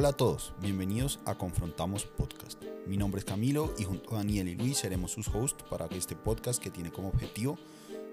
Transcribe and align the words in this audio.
Hola 0.00 0.10
a 0.10 0.16
todos, 0.16 0.52
bienvenidos 0.60 1.18
a 1.24 1.36
Confrontamos 1.36 2.04
Podcast. 2.04 2.62
Mi 2.86 2.96
nombre 2.96 3.18
es 3.18 3.24
Camilo 3.24 3.74
y 3.78 3.82
junto 3.82 4.14
a 4.14 4.18
Daniel 4.18 4.46
y 4.46 4.54
Luis 4.54 4.78
seremos 4.78 5.10
sus 5.10 5.26
hosts 5.26 5.64
para 5.68 5.86
este 5.86 6.14
podcast 6.14 6.62
que 6.62 6.70
tiene 6.70 6.92
como 6.92 7.08
objetivo 7.08 7.58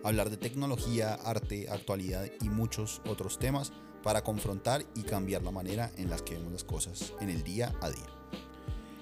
hablar 0.03 0.31
de 0.31 0.37
tecnología, 0.37 1.13
arte, 1.13 1.67
actualidad 1.69 2.25
y 2.41 2.49
muchos 2.49 3.03
otros 3.07 3.37
temas 3.37 3.71
para 4.01 4.23
confrontar 4.23 4.83
y 4.95 5.03
cambiar 5.03 5.43
la 5.43 5.51
manera 5.51 5.91
en 5.95 6.09
las 6.09 6.23
que 6.23 6.33
vemos 6.33 6.53
las 6.53 6.63
cosas 6.63 7.13
en 7.21 7.29
el 7.29 7.43
día 7.43 7.71
a 7.81 7.91
día. 7.91 8.07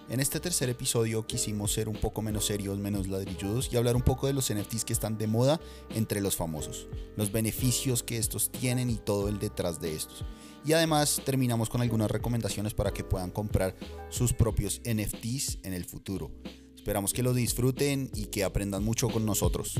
En 0.09 0.20
este 0.20 0.41
tercer 0.41 0.68
episodio 0.68 1.25
quisimos 1.25 1.71
ser 1.71 1.88
un 1.88 1.95
poco 1.95 2.21
menos 2.21 2.48
serios, 2.48 2.77
menos 2.79 3.07
ladrilludos 3.07 3.71
y 3.71 3.77
hablar 3.77 3.95
un 3.95 4.02
poco 4.02 4.27
de 4.27 4.34
los 4.34 4.54
NFTs 4.54 4.84
que 4.84 4.91
están 4.91 5.18
de 5.18 5.27
moda 5.27 5.62
entre 5.91 6.20
los 6.20 6.35
famosos, 6.35 6.88
los 7.15 7.31
beneficios 7.31 8.04
que 8.04 8.18
estos 8.18 8.52
tienen 8.52 8.90
y 8.90 8.98
todo 8.98 9.29
el 9.29 9.40
detrás 9.40 9.79
de 9.79 9.95
estos. 9.95 10.26
Y 10.66 10.72
además 10.72 11.22
terminamos 11.26 11.70
con 11.70 11.81
algunas 11.81 12.09
recomendaciones 12.09 12.73
para 12.73 12.91
que 12.91 13.04
puedan 13.04 13.31
comprar 13.31 13.76
sus 14.09 14.31
propios 14.31 14.81
NFTs 14.85 15.59
en 15.63 15.73
el 15.73 15.84
futuro. 15.84 16.31
Esperamos 16.76 17.13
que 17.13 17.21
lo 17.23 17.34
disfruten 17.34 18.09
y 18.13 18.26
que 18.26 18.44
aprendan 18.44 18.84
mucho 18.84 19.09
con 19.09 19.26
nosotros. 19.26 19.76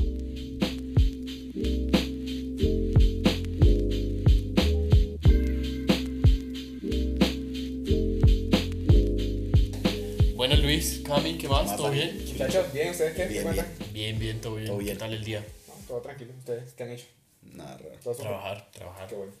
Bueno, 10.36 10.56
Luis, 10.56 11.00
Cami, 11.04 11.38
¿qué 11.38 11.48
más? 11.48 11.74
¿Todo 11.76 11.90
bien? 11.90 12.22
Muchachos, 12.26 12.72
bien, 12.74 12.90
¿ustedes 12.90 13.14
qué? 13.14 13.26
Bien, 13.26 13.38
¿Qué 13.38 13.42
cuentan? 13.42 13.66
Bien, 13.94 14.18
bien, 14.18 14.40
todo 14.42 14.56
bien. 14.56 14.66
Todo 14.66 14.78
bien. 14.78 14.92
¿Qué 14.92 14.98
tal 14.98 15.14
el 15.14 15.24
día? 15.24 15.46
No, 15.68 15.74
todo 15.88 16.00
tranquilo, 16.02 16.32
¿ustedes 16.38 16.74
qué 16.74 16.82
han 16.82 16.90
hecho? 16.90 17.06
Nada 17.42 17.78
raro. 17.78 18.16
Trabajar, 18.16 18.70
trabajar. 18.72 19.08
Qué 19.08 19.14
bueno. 19.14 19.32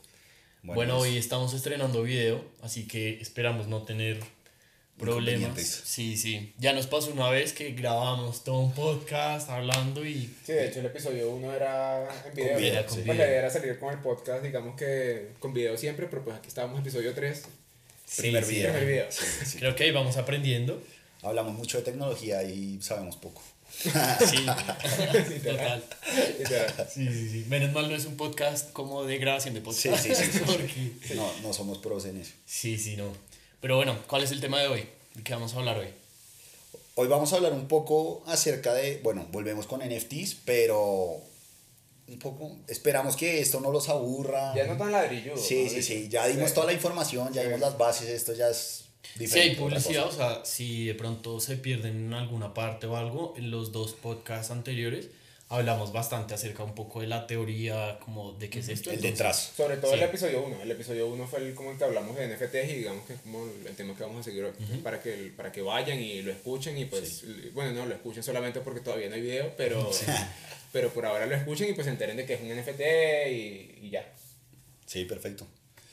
Bueno, 0.64 0.98
hoy 0.98 1.18
estamos 1.18 1.52
estrenando 1.52 2.02
video, 2.02 2.42
así 2.62 2.88
que 2.88 3.20
esperamos 3.20 3.68
no 3.68 3.82
tener 3.82 4.18
problemas. 4.98 5.60
Sí, 5.60 6.16
sí. 6.16 6.54
Ya 6.56 6.72
nos 6.72 6.86
pasó 6.86 7.12
una 7.12 7.28
vez 7.28 7.52
que 7.52 7.72
grabamos 7.72 8.44
todo 8.44 8.60
un 8.60 8.72
podcast 8.72 9.50
hablando 9.50 10.06
y 10.06 10.34
Sí, 10.42 10.54
de 10.54 10.68
hecho 10.68 10.80
el 10.80 10.86
episodio 10.86 11.30
1 11.32 11.52
era 11.52 12.08
en 12.26 12.34
video. 12.34 12.56
video, 12.56 12.74
¿no? 12.76 12.86
con 12.86 12.94
Pues 12.94 13.04
video. 13.04 13.14
la 13.14 13.26
idea 13.26 13.38
era 13.40 13.50
salir 13.50 13.78
con 13.78 13.92
el 13.92 14.00
podcast, 14.00 14.42
digamos 14.42 14.74
que 14.76 15.32
con 15.38 15.52
video 15.52 15.76
siempre, 15.76 16.06
pero 16.06 16.24
pues 16.24 16.36
aquí 16.36 16.48
estábamos 16.48 16.76
en 16.76 16.80
episodio 16.80 17.12
3. 17.12 17.42
Primer 18.16 18.44
sí, 18.44 18.54
video. 18.54 18.70
Primer 18.72 18.88
video. 18.88 19.06
Sí. 19.10 19.58
creo 19.58 19.76
que 19.76 19.84
ahí 19.84 19.90
vamos 19.90 20.16
aprendiendo. 20.16 20.82
Hablamos 21.22 21.52
mucho 21.54 21.76
de 21.76 21.84
tecnología 21.84 22.42
y 22.42 22.80
sabemos 22.80 23.16
poco. 23.16 23.42
Sí, 23.84 24.46
total. 25.42 25.84
Sí, 26.92 27.06
sí, 27.08 27.28
sí. 27.30 27.44
Menos 27.48 27.72
mal 27.72 27.88
no 27.88 27.96
es 27.96 28.04
un 28.06 28.16
podcast 28.16 28.72
como 28.72 29.04
de 29.04 29.18
grabación 29.18 29.54
de 29.54 29.60
podcast. 29.60 29.98
Sí, 30.04 30.14
sí, 30.14 30.24
sí, 30.32 30.38
porque- 30.46 31.14
No, 31.14 31.30
no 31.42 31.52
somos 31.52 31.78
pros 31.78 32.04
en 32.06 32.20
eso. 32.20 32.32
Sí, 32.46 32.78
sí, 32.78 32.96
no. 32.96 33.12
Pero 33.60 33.76
bueno, 33.76 33.98
¿cuál 34.06 34.22
es 34.22 34.30
el 34.30 34.40
tema 34.40 34.60
de 34.60 34.68
hoy? 34.68 34.88
¿De 35.14 35.22
qué 35.22 35.32
vamos 35.34 35.54
a 35.54 35.58
hablar 35.58 35.78
hoy? 35.78 35.88
Hoy 36.96 37.08
vamos 37.08 37.32
a 37.32 37.36
hablar 37.36 37.52
un 37.52 37.66
poco 37.66 38.22
acerca 38.26 38.72
de, 38.74 39.00
bueno, 39.02 39.26
volvemos 39.32 39.66
con 39.66 39.80
NFTs, 39.80 40.36
pero 40.44 41.20
un 42.06 42.18
poco, 42.20 42.56
esperamos 42.68 43.16
que 43.16 43.40
esto 43.40 43.60
no 43.60 43.70
los 43.72 43.88
aburra. 43.88 44.54
Ya 44.54 44.66
no 44.66 44.76
tan 44.76 44.92
ladrilludo. 44.92 45.36
Sí, 45.36 45.64
¿no? 45.64 45.70
sí, 45.70 45.82
sí, 45.82 46.08
ya 46.08 46.26
dimos 46.26 46.50
Sí. 46.50 46.54
toda 46.54 46.66
la 46.66 46.72
información, 46.72 47.32
ya 47.32 47.42
dimos 47.42 47.58
las 47.60 47.76
bases, 47.78 48.08
esto 48.10 48.32
ya 48.34 48.48
es 48.48 48.83
Si 49.18 49.38
hay 49.38 49.54
publicidad, 49.54 50.06
o 50.06 50.12
sea, 50.12 50.44
si 50.44 50.86
de 50.86 50.94
pronto 50.94 51.38
se 51.40 51.56
pierden 51.56 52.06
en 52.06 52.14
alguna 52.14 52.52
parte 52.54 52.86
o 52.86 52.96
algo, 52.96 53.34
en 53.36 53.50
los 53.50 53.70
dos 53.72 53.92
podcasts 53.94 54.50
anteriores 54.50 55.08
hablamos 55.50 55.92
bastante 55.92 56.34
acerca 56.34 56.64
un 56.64 56.74
poco 56.74 57.00
de 57.02 57.06
la 57.06 57.26
teoría, 57.28 57.98
como 58.04 58.32
de 58.32 58.50
qué 58.50 58.58
es 58.60 58.68
esto. 58.70 58.90
El 58.90 58.96
entonces- 58.96 59.18
detrás. 59.18 59.52
Sobre 59.56 59.76
todo 59.76 59.92
Sí. 59.92 59.98
el 59.98 60.02
episodio 60.04 60.42
1. 60.42 60.62
El 60.62 60.70
episodio 60.70 61.06
1 61.06 61.26
fue 61.28 61.38
el 61.40 61.54
como 61.54 61.70
el 61.70 61.78
que 61.78 61.84
hablamos 61.84 62.16
de 62.16 62.24
NFTs 62.24 62.70
y 62.70 62.76
digamos 62.76 63.04
que 63.06 63.12
es 63.12 63.20
como 63.20 63.44
el 63.46 63.76
tema 63.76 63.94
que 63.94 64.02
vamos 64.02 64.20
a 64.20 64.22
seguir 64.24 64.42
hoy. 64.44 64.52
para, 64.82 65.00
que, 65.00 65.32
para 65.36 65.52
que 65.52 65.60
vayan 65.62 66.00
y 66.00 66.22
lo 66.22 66.32
escuchen 66.32 66.76
y 66.78 66.86
pues, 66.86 67.24
bueno, 67.52 67.72
no 67.72 67.86
lo 67.86 67.94
escuchen 67.94 68.22
solamente 68.24 68.60
porque 68.62 68.80
todavía 68.80 69.08
no 69.10 69.14
hay 69.14 69.20
video, 69.20 69.52
pero, 69.56 69.88
pero 70.72 70.90
por 70.92 71.06
ahora 71.06 71.26
lo 71.26 71.36
escuchen 71.36 71.70
y 71.70 71.74
pues 71.74 71.84
se 71.84 71.90
enteren 71.92 72.16
de 72.16 72.24
que 72.26 72.34
es 72.34 72.40
un 72.40 72.48
NFT 72.48 72.80
y, 73.30 73.86
y 73.86 73.90
ya. 73.90 74.12
Sí, 74.86 75.04
perfecto. 75.04 75.46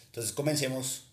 Entonces 0.08 0.31
comencemos 0.31 1.03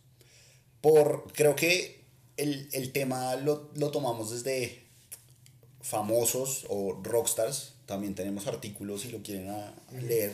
por, 0.81 1.31
creo 1.34 1.55
que 1.56 1.97
el, 2.38 2.69
el 2.72 2.93
tema 2.93 3.37
lo, 3.37 3.71
lo 3.75 3.91
tomamos 3.91 4.31
desde 4.31 4.84
famosos 5.81 6.66
o 6.69 7.00
rockstars, 7.03 7.75
también 7.87 8.15
tenemos 8.15 8.47
artículos 8.47 9.03
si 9.03 9.10
lo 9.10 9.22
quieren 9.22 9.49
a- 9.50 9.69
a 9.88 9.93
leer, 10.00 10.32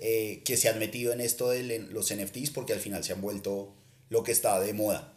eh, 0.00 0.42
que 0.44 0.56
se 0.56 0.68
han 0.68 0.78
metido 0.78 1.12
en 1.12 1.20
esto 1.20 1.50
de 1.50 1.80
los 1.90 2.10
NFTs 2.10 2.50
porque 2.50 2.72
al 2.72 2.80
final 2.80 3.04
se 3.04 3.12
han 3.12 3.20
vuelto 3.20 3.74
lo 4.10 4.22
que 4.22 4.32
está 4.32 4.60
de 4.60 4.72
moda. 4.72 5.12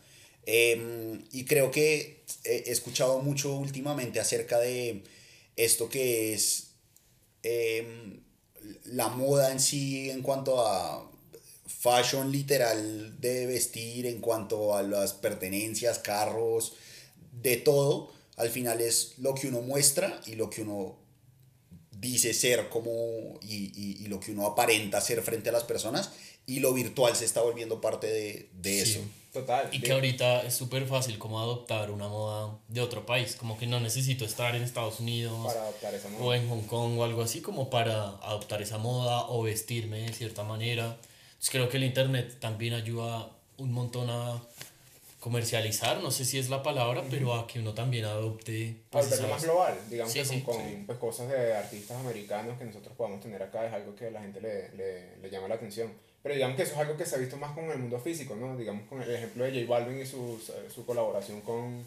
Em, 0.45 1.23
y 1.31 1.45
creo 1.45 1.69
que 1.71 2.23
he 2.43 2.63
he 2.67 2.71
escuchado 2.71 3.19
mucho 3.21 3.55
últimamente 3.55 4.19
acerca 4.19 4.59
de 4.59 5.03
esto 5.55 5.89
que 5.89 6.33
es 6.33 6.71
em, 7.43 8.21
la 8.85 9.09
moda 9.09 9.51
en 9.51 9.59
sí 9.59 10.09
en 10.09 10.21
cuanto 10.23 10.65
a 10.65 11.10
fashion 11.71 12.31
literal 12.31 13.19
de 13.19 13.45
vestir, 13.47 14.05
en 14.05 14.19
cuanto 14.21 14.75
a 14.75 14.83
las 14.83 15.13
pertenencias, 15.13 15.99
carros, 15.99 16.73
de 17.31 17.57
todo, 17.57 18.11
al 18.37 18.49
final 18.49 18.81
es 18.81 19.13
lo 19.17 19.33
que 19.35 19.47
uno 19.47 19.61
muestra 19.61 20.19
y 20.25 20.35
lo 20.35 20.49
que 20.49 20.61
uno 20.63 20.97
dice 21.91 22.33
ser 22.33 22.69
como 22.69 22.91
y, 23.41 23.71
y- 23.75 24.03
y 24.03 24.07
lo 24.07 24.19
que 24.19 24.31
uno 24.31 24.45
aparenta 24.47 24.99
ser 25.01 25.21
frente 25.21 25.49
a 25.49 25.51
las 25.51 25.63
personas 25.63 26.11
y 26.47 26.59
lo 26.59 26.73
virtual 26.73 27.15
se 27.15 27.25
está 27.25 27.41
volviendo 27.41 27.79
parte 27.79 28.07
de, 28.07 28.49
de 28.53 28.85
Sí. 28.85 28.91
eso. 28.93 29.01
Total. 29.31 29.69
Y 29.71 29.79
que 29.79 29.93
ahorita 29.93 30.41
es 30.41 30.53
súper 30.55 30.85
fácil 30.87 31.17
como 31.17 31.39
adoptar 31.39 31.89
una 31.91 32.09
moda 32.09 32.59
de 32.67 32.81
otro 32.81 33.05
país, 33.05 33.37
como 33.37 33.57
que 33.57 33.65
no 33.65 33.79
necesito 33.79 34.25
estar 34.25 34.55
en 34.57 34.63
Estados 34.63 34.99
Unidos 34.99 35.39
para 35.47 35.61
adoptar 35.61 35.93
esa 35.95 36.09
moda. 36.09 36.23
o 36.25 36.33
en 36.33 36.49
Hong 36.49 36.63
Kong 36.63 36.97
o 36.99 37.03
algo 37.05 37.21
así 37.21 37.39
como 37.39 37.69
para 37.69 38.09
adoptar 38.17 38.61
esa 38.61 38.77
moda 38.77 39.27
o 39.29 39.43
vestirme 39.43 40.01
de 40.01 40.11
cierta 40.13 40.43
manera. 40.43 40.97
Entonces 41.41 41.53
creo 41.59 41.69
que 41.69 41.77
el 41.77 41.85
internet 41.85 42.37
también 42.39 42.75
ayuda 42.75 43.27
un 43.57 43.71
montón 43.71 44.11
a 44.11 44.39
comercializar, 45.19 45.99
no 45.99 46.11
sé 46.11 46.23
si 46.23 46.37
es 46.37 46.49
la 46.49 46.61
palabra, 46.61 47.03
pero 47.09 47.33
a 47.33 47.47
que 47.47 47.57
uno 47.59 47.73
también 47.73 48.05
adopte 48.05 48.75
Para 48.91 49.01
pues, 49.03 49.05
volverlo 49.19 49.25
esas- 49.25 49.29
más 49.31 49.43
global, 49.43 49.79
digamos 49.89 50.13
Sí, 50.13 50.19
que 50.19 50.25
sí, 50.25 50.41
con, 50.41 50.55
sí. 50.57 50.83
pues, 50.85 50.99
cosas 50.99 51.29
de 51.29 51.53
artistas 51.55 51.97
americanos 51.97 52.59
que 52.59 52.65
nosotros 52.65 52.93
podamos 52.95 53.21
tener 53.21 53.41
acá 53.41 53.65
es 53.65 53.73
algo 53.73 53.95
que 53.95 54.05
a 54.05 54.11
la 54.11 54.21
gente 54.21 54.39
le, 54.39 54.69
le, 54.75 55.17
le 55.17 55.29
llama 55.31 55.47
la 55.47 55.55
atención. 55.55 55.91
Pero 56.21 56.35
digamos 56.35 56.55
que 56.57 56.61
eso 56.61 56.73
es 56.73 56.77
algo 56.77 56.95
que 56.95 57.07
se 57.07 57.15
ha 57.15 57.17
visto 57.17 57.37
más 57.37 57.53
con 57.53 57.71
el 57.71 57.79
mundo 57.79 57.99
físico, 57.99 58.35
¿no? 58.35 58.55
Digamos 58.55 58.87
con 58.87 59.01
el 59.01 59.09
ejemplo 59.09 59.43
de 59.43 59.51
J 59.65 59.65
Balvin 59.67 59.99
y 59.99 60.05
su, 60.05 60.39
su 60.71 60.85
colaboración 60.85 61.41
con, 61.41 61.83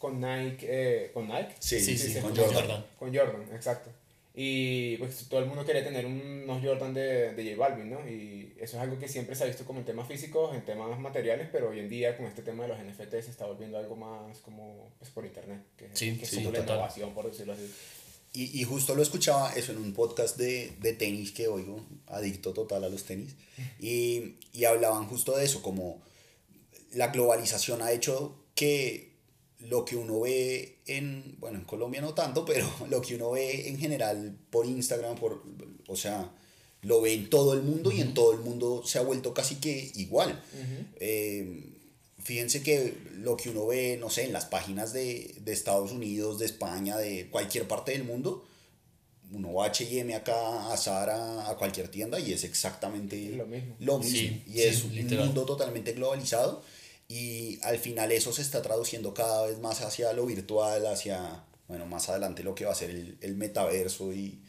con 0.00 0.20
Nike. 0.20 0.66
eh, 0.68 1.10
¿Con 1.14 1.28
Nike? 1.28 1.54
Sí, 1.60 1.78
Sí, 1.80 1.96
sí, 1.96 2.08
sí, 2.14 2.20
con 2.20 2.32
con 2.34 2.44
Jordan. 2.44 2.54
Jordan. 2.62 2.84
Con 2.98 3.14
Jordan, 3.16 3.42
exacto. 3.54 3.90
Y 4.34 4.96
pues 4.96 5.26
todo 5.28 5.40
el 5.40 5.46
mundo 5.46 5.62
quería 5.64 5.84
tener 5.84 6.06
unos 6.06 6.64
Jordan 6.64 6.94
de, 6.94 7.34
de 7.34 7.44
J 7.54 7.56
Balvin, 7.56 7.90
¿no? 7.90 8.08
Y 8.08 8.54
eso 8.58 8.76
es 8.76 8.82
algo 8.82 8.98
que 8.98 9.06
siempre 9.06 9.34
se 9.36 9.44
ha 9.44 9.46
visto 9.46 9.64
como 9.66 9.80
en 9.80 9.84
temas 9.84 10.08
físicos, 10.08 10.54
en 10.54 10.64
temas 10.64 10.98
materiales, 10.98 11.48
pero 11.52 11.68
hoy 11.68 11.80
en 11.80 11.90
día 11.90 12.16
con 12.16 12.24
este 12.26 12.40
tema 12.40 12.62
de 12.62 12.70
los 12.70 12.78
NFT 12.78 13.10
se 13.10 13.30
está 13.30 13.44
volviendo 13.46 13.76
algo 13.76 13.94
más 13.94 14.38
como 14.38 14.90
pues, 14.98 15.10
por 15.10 15.26
internet, 15.26 15.60
que, 15.76 15.88
Sí, 15.92 16.16
que 16.16 16.24
es 16.24 16.30
sí, 16.30 16.36
la 16.44 16.50
total. 16.50 16.64
innovación, 16.76 17.12
por 17.12 17.30
decirlo 17.30 17.52
así. 17.52 17.70
Y, 18.32 18.58
y 18.58 18.64
justo 18.64 18.94
lo 18.94 19.02
escuchaba 19.02 19.52
eso 19.52 19.72
en 19.72 19.78
un 19.78 19.92
podcast 19.92 20.38
de, 20.38 20.72
de 20.80 20.94
tenis 20.94 21.32
que 21.32 21.48
oigo, 21.48 21.84
adicto 22.06 22.54
total 22.54 22.84
a 22.84 22.88
los 22.88 23.04
tenis, 23.04 23.36
y, 23.78 24.36
y 24.54 24.64
hablaban 24.64 25.06
justo 25.08 25.36
de 25.36 25.44
eso, 25.44 25.60
como 25.60 26.00
la 26.92 27.08
globalización 27.08 27.82
ha 27.82 27.92
hecho 27.92 28.34
que 28.54 29.11
lo 29.68 29.84
que 29.84 29.96
uno 29.96 30.20
ve 30.20 30.78
en, 30.86 31.36
bueno, 31.38 31.58
en 31.58 31.64
Colombia 31.64 32.00
no 32.00 32.14
tanto, 32.14 32.44
pero 32.46 32.70
lo 32.88 33.00
que 33.00 33.16
uno 33.16 33.32
ve 33.32 33.68
en 33.68 33.78
general 33.78 34.36
por 34.50 34.66
Instagram, 34.66 35.16
por, 35.16 35.42
o 35.88 35.96
sea, 35.96 36.30
lo 36.82 37.00
ve 37.00 37.14
en 37.14 37.30
todo 37.30 37.54
el 37.54 37.62
mundo 37.62 37.92
y 37.92 38.00
en 38.00 38.12
todo 38.14 38.32
el 38.32 38.40
mundo 38.40 38.82
se 38.84 38.98
ha 38.98 39.02
vuelto 39.02 39.32
casi 39.32 39.56
que 39.56 39.92
igual. 39.94 40.42
Eh, 40.96 41.68
fíjense 42.18 42.62
que 42.62 42.94
lo 43.18 43.36
que 43.36 43.50
uno 43.50 43.66
ve, 43.66 43.96
no 44.00 44.10
sé, 44.10 44.24
en 44.24 44.32
las 44.32 44.46
páginas 44.46 44.92
de, 44.92 45.34
de 45.40 45.52
Estados 45.52 45.92
Unidos, 45.92 46.38
de 46.40 46.46
España, 46.46 46.96
de 46.96 47.28
cualquier 47.30 47.68
parte 47.68 47.92
del 47.92 48.04
mundo, 48.04 48.44
uno 49.30 49.54
va 49.54 49.64
a 49.66 49.68
H&M 49.68 50.14
acá, 50.14 50.72
a 50.72 50.76
Zara, 50.76 51.48
a 51.48 51.56
cualquier 51.56 51.88
tienda 51.88 52.18
y 52.20 52.32
es 52.32 52.44
exactamente 52.44 53.30
Lo 53.30 53.46
mismo. 53.46 53.76
lo 53.78 53.98
mismo. 53.98 54.12
Sí, 54.18 54.42
y 54.46 54.52
sí, 54.54 54.62
es 54.62 54.84
un 54.84 54.94
literal. 54.94 55.26
mundo 55.26 55.44
totalmente 55.46 55.92
globalizado 55.92 56.62
y 57.12 57.58
al 57.62 57.78
final 57.78 58.10
eso 58.10 58.32
se 58.32 58.40
está 58.40 58.62
traduciendo 58.62 59.12
cada 59.12 59.46
vez 59.46 59.58
más 59.58 59.82
hacia 59.82 60.14
lo 60.14 60.24
virtual, 60.24 60.86
hacia, 60.86 61.44
bueno, 61.68 61.84
más 61.84 62.08
adelante 62.08 62.42
lo 62.42 62.54
que 62.54 62.64
va 62.64 62.72
a 62.72 62.74
ser 62.74 62.88
el, 62.88 63.18
el 63.20 63.36
metaverso 63.36 64.14
y, 64.14 64.40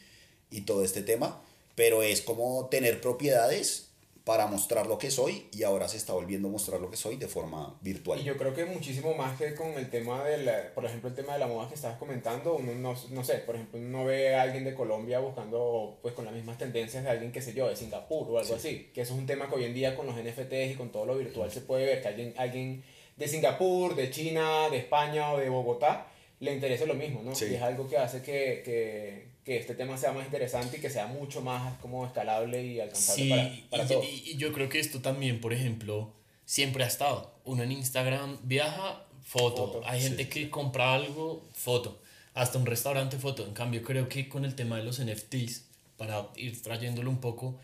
y 0.49 0.61
todo 0.61 0.85
este 0.85 1.03
tema, 1.03 1.43
pero 1.75 2.03
es 2.03 2.21
como 2.21 2.69
tener 2.69 3.01
propiedades 3.01 3.89
para 4.23 4.47
mostrar 4.47 4.87
lo 4.87 4.97
que 4.97 5.11
soy 5.11 5.47
y 5.51 5.63
ahora 5.63 5.89
se 5.89 5.97
está 5.97 6.13
volviendo 6.13 6.47
a 6.47 6.51
mostrar 6.51 6.79
lo 6.79 6.89
que 6.89 6.95
soy 6.95 7.17
de 7.17 7.27
forma 7.27 7.77
virtual. 7.81 8.19
Y 8.21 8.23
yo 8.23 8.37
creo 8.37 8.53
que 8.53 8.65
muchísimo 8.65 9.13
más 9.15 9.37
que 9.37 9.53
con 9.53 9.71
el 9.73 9.89
tema 9.89 10.23
de 10.23 10.37
la, 10.37 10.73
por 10.73 10.85
ejemplo, 10.85 11.09
el 11.09 11.15
tema 11.15 11.33
de 11.33 11.39
la 11.39 11.47
moda 11.47 11.67
que 11.67 11.75
estabas 11.75 11.97
comentando, 11.97 12.55
uno 12.55 12.73
no, 12.73 12.95
no 13.09 13.23
sé, 13.23 13.39
por 13.39 13.55
ejemplo, 13.55 13.79
uno 13.79 14.05
ve 14.05 14.35
a 14.35 14.43
alguien 14.43 14.63
de 14.63 14.73
Colombia 14.73 15.19
buscando 15.19 15.99
pues 16.01 16.13
con 16.13 16.23
las 16.23 16.33
mismas 16.33 16.57
tendencias 16.57 17.03
de 17.03 17.09
alguien, 17.09 17.33
qué 17.33 17.41
sé 17.41 17.53
yo, 17.53 17.67
de 17.67 17.75
Singapur 17.75 18.29
o 18.29 18.39
algo 18.39 18.55
así, 18.55 18.91
que 18.93 19.01
eso 19.01 19.13
es 19.13 19.19
un 19.19 19.25
tema 19.25 19.49
que 19.49 19.55
hoy 19.55 19.65
en 19.65 19.73
día 19.73 19.95
con 19.95 20.05
los 20.05 20.15
NFTs 20.15 20.71
y 20.71 20.75
con 20.75 20.89
todo 20.89 21.05
lo 21.05 21.17
virtual 21.17 21.51
se 21.51 21.61
puede 21.61 21.85
ver, 21.85 22.01
que 22.01 22.07
alguien, 22.07 22.33
alguien 22.37 22.83
de 23.17 23.27
Singapur, 23.27 23.93
de 23.95 24.09
China, 24.09 24.69
de 24.69 24.77
España 24.77 25.33
o 25.33 25.37
de 25.37 25.49
Bogotá, 25.49 26.07
le 26.39 26.53
interese 26.53 26.85
lo 26.85 26.93
mismo, 26.93 27.21
¿no? 27.23 27.35
Sí. 27.35 27.47
Y 27.51 27.55
es 27.55 27.61
algo 27.61 27.87
que 27.87 27.97
hace 27.97 28.21
que, 28.21 28.61
que, 28.63 29.32
que 29.45 29.57
este 29.57 29.75
tema 29.75 29.97
sea 29.97 30.11
más 30.13 30.25
interesante 30.25 30.77
y 30.77 30.79
que 30.79 30.89
sea 30.89 31.07
mucho 31.07 31.41
más 31.41 31.77
como 31.79 32.05
escalable 32.05 32.63
y 32.65 32.79
alcanzable 32.79 33.23
Sí, 33.23 33.29
para, 33.29 33.49
para 33.69 33.83
y, 33.83 33.87
todos. 33.87 34.05
y- 34.05 34.31
y 34.31 34.37
yo 34.37 34.53
creo 34.53 34.69
que 34.69 34.79
esto 34.79 35.01
también, 35.01 35.41
por 35.41 35.53
ejemplo, 35.53 36.13
siempre 36.45 36.83
ha 36.83 36.87
estado. 36.87 37.33
Uno 37.45 37.63
en 37.63 37.71
Instagram 37.73 38.37
viaja, 38.43 39.05
foto. 39.21 39.67
Foto, 39.73 39.81
Hay 39.85 40.01
gente 40.01 40.29
que 40.29 40.49
compra 40.49 40.93
algo, 40.93 41.47
foto. 41.53 41.99
Hasta 42.33 42.57
un 42.57 42.65
restaurante, 42.65 43.17
foto. 43.17 43.45
En 43.45 43.53
cambio, 43.53 43.83
creo 43.83 44.07
que 44.09 44.27
con 44.29 44.45
el 44.45 44.55
tema 44.55 44.77
de 44.77 44.83
los 44.83 44.99
NFTs, 44.99 45.65
para 45.97 46.27
ir 46.35 46.61
trayéndolo 46.63 47.09
un 47.09 47.19
poco, 47.19 47.57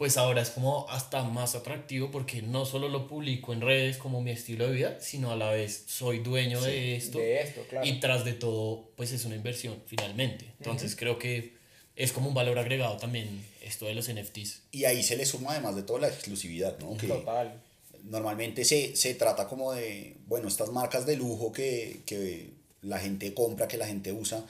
pues 0.00 0.16
ahora 0.16 0.40
es 0.40 0.48
como 0.48 0.88
hasta 0.88 1.22
más 1.24 1.54
atractivo 1.54 2.10
porque 2.10 2.40
no 2.40 2.64
solo 2.64 2.88
lo 2.88 3.06
publico 3.06 3.52
en 3.52 3.60
redes 3.60 3.98
como 3.98 4.22
mi 4.22 4.30
estilo 4.30 4.66
de 4.66 4.72
vida, 4.72 4.98
sino 4.98 5.30
a 5.30 5.36
la 5.36 5.50
vez 5.50 5.84
soy 5.88 6.20
dueño 6.20 6.58
de 6.62 6.96
esto. 6.96 7.18
de 7.18 7.42
esto, 7.42 7.66
claro. 7.68 7.86
Y 7.86 8.00
tras 8.00 8.24
de 8.24 8.32
todo, 8.32 8.92
pues 8.96 9.12
es 9.12 9.26
una 9.26 9.36
inversión 9.36 9.76
finalmente. 9.84 10.54
Entonces 10.58 10.96
creo 10.96 11.18
que 11.18 11.52
es 11.96 12.12
como 12.12 12.28
un 12.28 12.34
valor 12.34 12.58
agregado 12.58 12.96
también 12.96 13.44
esto 13.60 13.84
de 13.84 13.94
los 13.94 14.10
NFTs. 14.10 14.62
Y 14.72 14.86
ahí 14.86 15.02
se 15.02 15.18
le 15.18 15.26
suma 15.26 15.50
además 15.50 15.76
de 15.76 15.82
toda 15.82 16.00
la 16.00 16.08
exclusividad, 16.08 16.78
¿no? 16.78 16.96
Que 16.96 17.06
Total. 17.06 17.60
normalmente 18.04 18.64
se, 18.64 18.96
se 18.96 19.14
trata 19.16 19.48
como 19.48 19.74
de, 19.74 20.16
bueno, 20.26 20.48
estas 20.48 20.70
marcas 20.70 21.04
de 21.04 21.16
lujo 21.16 21.52
que, 21.52 22.04
que 22.06 22.54
la 22.80 23.00
gente 23.00 23.34
compra, 23.34 23.68
que 23.68 23.76
la 23.76 23.86
gente 23.86 24.14
usa. 24.14 24.46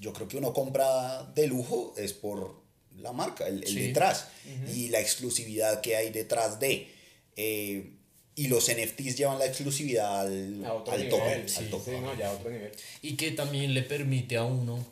Yo 0.00 0.12
creo 0.12 0.28
que 0.28 0.36
uno 0.36 0.52
compra 0.52 1.24
de 1.34 1.48
lujo 1.48 1.92
es 1.96 2.12
por 2.12 2.59
la 2.98 3.12
marca, 3.12 3.46
el, 3.46 3.60
detrás 3.60 4.28
y 4.74 4.88
la 4.88 5.00
exclusividad 5.00 5.80
que 5.80 5.96
hay 5.96 6.10
detrás 6.10 6.60
de. 6.60 6.88
Eh, 7.36 7.92
y 8.36 8.48
los 8.48 8.70
NFTs 8.70 9.16
llevan 9.16 9.38
la 9.38 9.46
exclusividad 9.46 10.20
al, 10.20 10.64
A 10.64 10.74
otro 10.74 10.94
al 10.94 11.00
nivel. 11.00 11.10
tope. 11.18 11.48
sí, 11.48 11.58
al 11.58 11.70
tope. 11.70 11.90
sí, 11.90 12.00
no, 12.00 12.16
ya 12.16 12.28
a 12.30 12.32
otro 12.32 12.50
nivel. 12.50 12.72
Y 13.02 13.16
que 13.16 13.32
también 13.32 13.74
le 13.74 13.82
permite 13.82 14.36
a 14.36 14.44
uno 14.44 14.86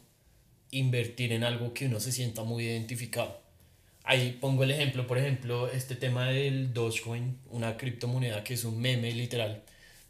invertir 0.71 1.33
en 1.33 1.45
algo 1.45 1.73
que 1.73 1.87
uno 1.87 2.01
se 2.01 2.13
sienta 2.13 2.45
muy 2.45 2.65
identificado. 2.65 3.41
Ahí 4.05 4.39
pongo 4.41 4.65
el 4.65 4.71
ejemplo, 4.71 5.07
por 5.07 5.19
ejemplo, 5.19 5.71
este 5.71 5.95
tema 5.95 6.29
del 6.31 6.73
Dogecoin, 6.73 7.39
una 7.51 7.77
criptomoneda 7.77 8.43
que 8.43 8.55
es 8.55 8.65
un 8.65 8.81
meme 8.81 9.13
literal. 9.13 9.63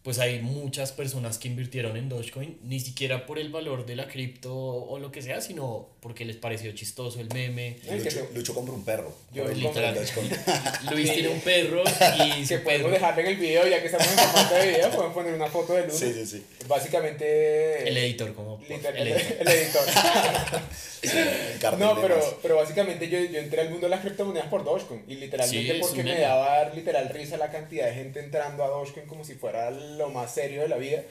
Pues 0.02 0.20
hay 0.20 0.40
muchas 0.40 0.92
personas 0.92 1.38
que 1.38 1.48
invirtieron 1.48 1.96
en 1.96 2.08
Dogecoin, 2.08 2.58
ni 2.62 2.80
siquiera 2.80 3.26
por 3.26 3.38
el 3.38 3.50
valor 3.50 3.84
de 3.84 3.96
la 3.96 4.06
cripto 4.08 4.54
o 4.56 4.98
lo 4.98 5.10
que 5.12 5.20
sea, 5.22 5.40
sino 5.40 5.88
porque 6.00 6.24
les 6.24 6.36
pareció 6.36 6.72
chistoso 6.72 7.20
el 7.20 7.28
meme. 7.34 7.76
Lucho, 7.90 8.28
Lucho 8.32 8.54
compra 8.54 8.74
un 8.74 8.84
perro. 8.84 9.12
Yo 9.34 9.44
el 9.48 9.58
literal. 9.60 9.94
Dogecoin. 9.96 10.30
Luis 10.92 11.12
tiene 11.12 11.28
un 11.28 11.40
perro 11.40 11.82
y 11.84 12.44
que 12.46 12.58
podemos 12.58 12.84
perro, 12.84 12.90
dejarle 12.94 13.22
en 13.22 13.28
el 13.28 13.36
video, 13.36 13.66
ya 13.68 13.80
que 13.80 13.86
estamos 13.86 14.06
en 14.08 14.18
formato 14.18 14.54
de 14.54 14.66
video, 14.68 14.90
podemos 14.90 15.14
poner 15.14 15.34
una 15.34 15.46
foto 15.48 15.74
de 15.74 15.80
Luna. 15.82 15.92
Sí, 15.92 16.12
sí, 16.14 16.26
sí. 16.26 16.46
Básicamente. 16.66 17.88
el 17.88 17.96
editor, 17.96 18.34
como 18.34 18.60
literal- 18.68 18.96
el 18.96 19.08
el, 19.08 19.12
editor. 19.14 19.38
el 19.40 19.48
editor. 19.48 20.62
El 21.02 21.78
no, 21.78 22.00
pero, 22.00 22.38
pero 22.42 22.56
básicamente 22.56 23.08
yo, 23.08 23.18
yo 23.20 23.38
entré 23.38 23.60
al 23.60 23.70
mundo 23.70 23.86
de 23.86 23.90
las 23.90 24.00
criptomonedas 24.00 24.48
por 24.48 24.64
Dogecoin. 24.64 25.04
Y 25.06 25.14
literalmente 25.16 25.74
Sí, 25.74 25.80
porque 25.80 26.02
me 26.04 26.18
daba 26.20 26.68
literal 26.70 27.08
risa 27.10 27.36
la 27.36 27.50
cantidad 27.50 27.86
de 27.86 27.94
gente 27.94 28.20
entrando 28.20 28.64
a 28.64 28.68
Dogecoin 28.68 29.06
como 29.06 29.24
si 29.24 29.34
fuera 29.34 29.70
lo 29.98 30.08
más 30.10 30.32
serio 30.32 30.62
de 30.62 30.68
la 30.68 30.76
vida. 30.78 31.02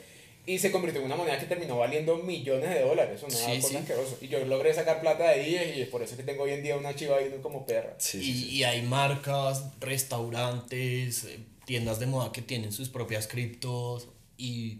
Y 0.46 0.58
se 0.58 0.72
convirtió 0.72 1.00
en 1.00 1.06
una 1.06 1.16
moneda 1.16 1.38
que 1.38 1.44
terminó 1.44 1.76
valiendo 1.76 2.16
millones 2.16 2.70
de 2.70 2.80
dólares. 2.80 3.22
Una 3.22 3.34
Sí, 3.36 3.56
cosa 3.60 3.68
sí. 3.68 3.76
asquerosa. 3.76 4.16
Y 4.22 4.28
yo 4.28 4.42
logré 4.46 4.72
sacar 4.72 5.00
plata 5.02 5.24
de 5.24 5.28
ahí 5.40 5.74
y 5.76 5.82
es 5.82 5.88
por 5.88 6.02
eso 6.02 6.16
que 6.16 6.22
tengo 6.22 6.44
hoy 6.44 6.52
en 6.52 6.62
día 6.62 6.74
una 6.76 6.94
chiva 6.96 7.20
Inu 7.20 7.42
como 7.42 7.66
perra. 7.66 7.94
Sí, 7.98 8.18
y, 8.22 8.56
y 8.56 8.64
hay 8.64 8.80
marcas, 8.80 9.64
restaurantes, 9.78 11.24
eh, 11.24 11.38
tiendas 11.66 11.98
de 12.00 12.06
moda 12.06 12.32
que 12.32 12.42
tienen 12.42 12.72
sus 12.72 12.88
propias 12.88 13.26
criptos 13.26 14.08
y 14.36 14.78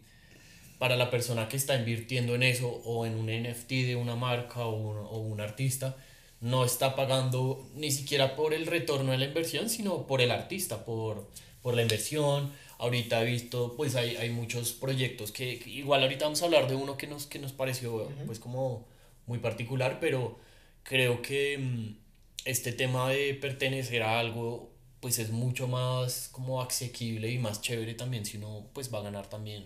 para 0.78 0.96
la 0.96 1.10
persona 1.10 1.48
que 1.48 1.56
está 1.56 1.74
invirtiendo 1.76 2.34
en 2.34 2.44
eso 2.44 2.68
o 2.84 3.04
en 3.04 3.14
un 3.16 3.26
NFT 3.26 3.68
de 3.70 3.96
una 3.96 4.16
marca 4.16 4.64
o 4.64 4.74
un, 4.74 4.96
o 4.96 5.18
un 5.18 5.40
artista, 5.40 5.96
no 6.40 6.64
está 6.64 6.94
pagando 6.94 7.68
ni 7.74 7.90
siquiera 7.90 8.36
por 8.36 8.54
el 8.54 8.66
retorno 8.66 9.12
de 9.12 9.18
la 9.18 9.24
inversión, 9.26 9.68
sino 9.68 10.06
por 10.06 10.20
el 10.20 10.30
artista, 10.30 10.84
por, 10.84 11.28
por 11.62 11.74
la 11.74 11.82
inversión. 11.82 12.52
Ahorita 12.78 13.20
he 13.22 13.24
visto, 13.24 13.74
pues 13.76 13.96
hay, 13.96 14.16
hay 14.16 14.30
muchos 14.30 14.72
proyectos 14.72 15.32
que, 15.32 15.58
que 15.58 15.68
igual 15.70 16.02
ahorita 16.02 16.26
vamos 16.26 16.40
a 16.42 16.44
hablar 16.44 16.68
de 16.68 16.76
uno 16.76 16.96
que 16.96 17.06
nos, 17.08 17.26
que 17.26 17.38
nos 17.40 17.52
pareció 17.52 18.08
pues 18.26 18.38
como 18.38 18.86
muy 19.26 19.38
particular, 19.38 19.98
pero 20.00 20.38
creo 20.84 21.20
que 21.20 21.58
mm, 21.58 21.96
este 22.44 22.72
tema 22.72 23.10
de 23.10 23.34
pertenecer 23.34 24.02
a 24.04 24.20
algo 24.20 24.70
pues 25.00 25.18
es 25.18 25.30
mucho 25.30 25.66
más 25.68 26.28
como 26.32 26.62
asequible 26.62 27.30
y 27.30 27.38
más 27.38 27.60
chévere 27.60 27.94
también 27.94 28.24
si 28.24 28.36
uno 28.36 28.66
pues 28.72 28.92
va 28.94 28.98
a 29.00 29.02
ganar 29.02 29.28
también. 29.28 29.64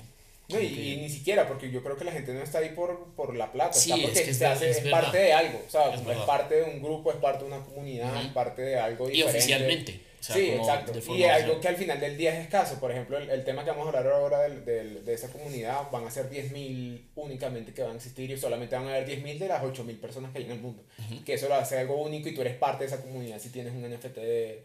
No, 0.49 0.59
y, 0.61 0.69
que- 0.75 0.82
y 0.82 0.97
ni 0.97 1.09
siquiera, 1.09 1.47
porque 1.49 1.70
yo 1.70 1.82
creo 1.82 1.97
que 1.97 2.05
la 2.05 2.12
gente 2.12 2.32
no 2.35 2.43
está 2.43 2.59
ahí 2.59 2.70
por, 2.70 3.14
por 3.14 3.35
la 3.37 3.53
plata, 3.53 3.73
Sí, 3.75 3.91
está 3.93 4.03
porque 4.03 4.19
es 4.19 4.25
que 4.25 4.31
es 4.32 4.37
se 4.38 4.44
ver- 4.44 4.53
hace- 4.55 4.70
es 4.70 4.79
es, 4.85 4.91
parte 4.91 5.19
de 5.19 5.32
algo, 5.32 5.62
o 5.67 5.70
sea, 5.70 5.94
Es 5.94 6.00
es, 6.00 6.06
parte 6.26 6.55
de 6.56 6.62
un 6.64 6.82
grupo, 6.82 7.11
es 7.11 7.17
parte 7.19 7.44
de 7.44 7.50
una 7.53 7.62
comunidad, 7.64 8.14
Ujú. 8.14 8.26
es 8.26 8.32
parte 8.32 8.62
de 8.62 8.76
algo 8.79 9.09
Y 9.09 9.12
diferente. 9.12 9.38
oficialmente. 9.38 10.00
O 10.22 10.24
sea, 10.24 10.36
sí, 10.36 10.50
exacto. 10.50 10.92
Y 11.14 11.24
algo 11.24 11.60
que 11.60 11.66
al 11.66 11.76
final 11.76 11.98
del 11.98 12.16
día 12.16 12.32
es 12.38 12.44
escaso. 12.44 12.78
Por 12.78 12.92
ejemplo, 12.92 13.19
el, 13.19 13.28
el 13.28 13.44
tema 13.44 13.64
que 13.64 13.70
vamos 13.70 13.86
a 13.86 13.88
hablar 13.98 14.06
ahora 14.12 14.38
del, 14.42 14.64
del- 14.64 15.04
de 15.04 15.14
esa 15.14 15.28
comunidad 15.32 15.90
van 15.90 16.06
a 16.06 16.10
ser 16.12 16.30
10.000 16.30 17.00
únicamente 17.16 17.74
que 17.74 17.82
van 17.82 17.92
a 17.92 17.96
existir 17.96 18.30
y 18.30 18.38
solamente 18.38 18.76
van 18.76 18.86
a 18.86 18.94
haber 18.94 19.08
10.000 19.08 19.38
de 19.38 19.48
las 19.48 19.62
8.000 19.62 19.98
personas 20.00 20.30
que 20.30 20.38
hay 20.38 20.44
en 20.44 20.52
el 20.52 20.60
mundo. 20.60 20.84
Que 21.26 21.34
eso 21.34 21.48
lo 21.48 21.56
hace 21.56 21.76
algo 21.76 22.00
único 22.00 22.28
y 22.28 22.34
tú 22.34 22.40
eres 22.42 22.56
parte 22.56 22.84
de 22.84 22.94
esa 22.94 23.02
comunidad 23.02 23.40
si 23.40 23.48
tienes 23.50 23.72
un 23.72 23.82
NFT 23.82 24.14
de, 24.19 24.62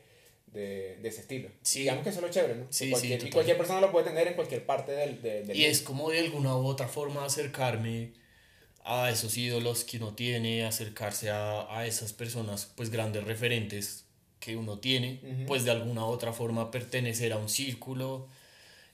de, 0.53 0.97
de 1.01 1.09
ese 1.09 1.21
estilo. 1.21 1.49
Sí. 1.63 1.79
Digamos 1.81 2.03
que 2.03 2.09
eso 2.11 2.19
es 2.19 2.25
lo 2.25 2.31
chévere, 2.31 2.55
¿no? 2.55 2.67
Sí, 2.69 2.85
sí, 2.85 2.91
cualquier, 2.91 3.13
y 3.13 3.17
total. 3.17 3.33
cualquier 3.33 3.57
persona 3.57 3.81
lo 3.81 3.91
puede 3.91 4.05
tener 4.05 4.27
en 4.27 4.33
cualquier 4.35 4.63
parte 4.65 4.91
del, 4.91 5.21
de- 5.23 5.43
del 5.43 5.57
Y 5.57 5.65
es 5.65 5.81
como 5.81 6.11
de 6.11 6.19
alguna 6.19 6.55
u 6.55 6.67
otra 6.67 6.87
forma 6.87 7.25
acercarme 7.25 8.13
a 8.85 9.09
esos 9.09 9.35
ídolos 9.37 9.83
que 9.83 9.97
uno 9.97 10.13
tiene, 10.13 10.65
acercarse 10.65 11.29
a, 11.29 11.75
a 11.77 11.85
esas 11.87 12.13
personas, 12.13 12.71
pues 12.75 12.89
grandes 12.89 13.23
referentes 13.25 14.05
que 14.39 14.55
uno 14.55 14.77
tiene, 14.79 15.19
pues 15.47 15.63
de 15.65 15.71
alguna 15.71 16.05
u 16.05 16.09
otra 16.09 16.31
forma 16.33 16.69
pertenecer 16.71 17.33
a 17.33 17.37
un 17.37 17.49
círculo 17.49 18.27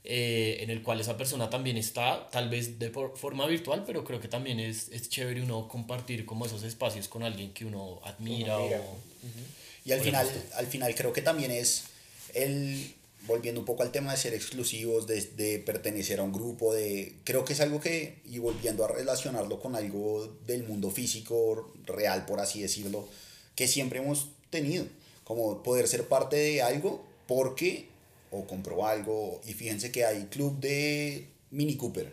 eh, 0.06 0.58
en 0.62 0.70
el 0.70 0.82
cual 0.84 1.00
esa 1.00 1.16
persona 1.16 1.50
también 1.50 1.78
está, 1.78 2.30
tal 2.30 2.50
vez 2.50 2.78
de 2.80 2.90
por- 2.90 3.18
forma 3.18 3.46
virtual, 3.48 3.84
pero 3.86 4.04
creo 4.04 4.20
que 4.20 4.28
también 4.28 4.60
es, 4.60 4.90
es 4.90 5.08
chévere 5.10 5.42
uno 5.42 5.68
compartir 5.70 6.26
como 6.26 6.46
esos 6.46 6.64
espacios 6.64 7.08
con 7.08 7.24
alguien 7.24 7.54
que 7.54 7.66
uno 7.66 8.02
admira. 8.04 8.58
Uno 8.58 8.68
o- 8.76 8.98
Y 9.86 9.92
al 9.94 10.00
final, 10.06 10.28
al 10.56 10.68
final 10.68 10.96
creo 10.96 11.14
que 11.14 11.22
también 11.22 11.52
es 11.52 11.86
el, 12.34 12.94
volviendo 13.28 13.62
un 13.62 13.66
poco 13.66 13.84
al 13.84 13.92
tema 13.92 14.12
de 14.12 14.18
ser 14.18 14.34
exclusivos, 14.34 15.08
de, 15.08 15.22
de 15.22 15.60
pertenecer 15.60 16.20
a 16.20 16.24
un 16.24 16.34
grupo, 16.34 16.74
de, 16.74 17.16
creo 17.24 17.46
que 17.46 17.54
es 17.54 17.62
algo 17.62 17.80
que, 17.80 18.20
y 18.26 18.40
volviendo 18.40 18.84
a 18.84 18.90
relacionarlo 18.90 19.60
con 19.62 19.76
algo 19.76 20.36
del 20.46 20.64
mundo 20.64 20.90
físico, 20.92 21.72
real, 21.86 22.26
por 22.26 22.40
así 22.42 22.62
decirlo, 22.62 23.08
que 23.56 23.68
siempre 23.70 24.00
hemos 24.00 24.28
tenido, 24.50 24.86
como 25.24 25.64
poder 25.64 25.88
ser 25.88 26.08
parte 26.08 26.36
de 26.36 26.62
algo 26.62 27.04
porque, 27.28 27.88
o 28.32 28.46
compró 28.46 28.86
algo, 28.86 29.40
y 29.48 29.54
fíjense 29.54 29.92
que 29.92 30.06
hay 30.06 30.24
club 30.26 30.60
de 30.60 31.28
Mini 31.52 31.76
Cooper. 31.76 32.12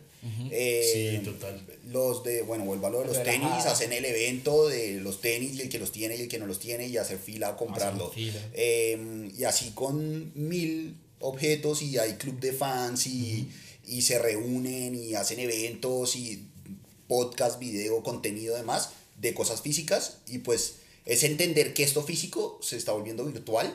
Eh, 0.51 1.19
Sí, 1.23 1.25
total. 1.25 1.67
Los 1.87 2.23
de, 2.25 2.43
bueno, 2.43 2.65
vuelvo 2.65 2.87
a 2.89 2.91
lo 2.91 3.01
de 3.01 3.07
los 3.07 3.17
Relajada. 3.17 3.49
tenis, 3.57 3.67
hacen 3.67 3.93
el 3.93 4.05
evento 4.05 4.69
de 4.69 5.01
los 5.01 5.23
tenis 5.23 5.55
y 5.55 5.63
el 5.63 5.69
que 5.71 5.79
los 5.79 5.93
tiene 5.93 6.15
y 6.17 6.21
el 6.21 6.29
que 6.29 6.39
no 6.39 6.47
los 6.47 6.61
tiene 6.61 6.87
y 6.87 6.99
hacer 6.99 7.19
fila 7.19 7.49
a 7.49 7.57
comprarlo. 7.57 8.11
fila. 8.11 8.39
Eh, 8.53 9.31
y 9.35 9.45
así 9.45 9.71
con 9.71 10.31
mil 10.35 10.97
objetos 11.21 11.81
y 11.81 11.97
hay 11.99 12.15
club 12.15 12.39
de 12.39 12.53
fans 12.53 13.07
y, 13.07 13.49
y 13.87 14.03
se 14.03 14.19
reúnen 14.19 14.95
y 14.95 15.15
hacen 15.15 15.39
eventos 15.41 16.15
y 16.17 16.45
podcast, 17.09 17.59
video, 17.59 18.03
contenido 18.03 18.57
demás 18.57 18.91
de 19.21 19.33
cosas 19.35 19.63
físicas 19.63 20.19
y 20.27 20.39
pues 20.39 20.77
es 21.07 21.23
entender 21.25 21.75
que 21.75 21.83
esto 21.83 22.03
físico 22.03 22.59
se 22.63 22.77
está 22.77 22.93
volviendo 22.93 23.25
virtual 23.25 23.75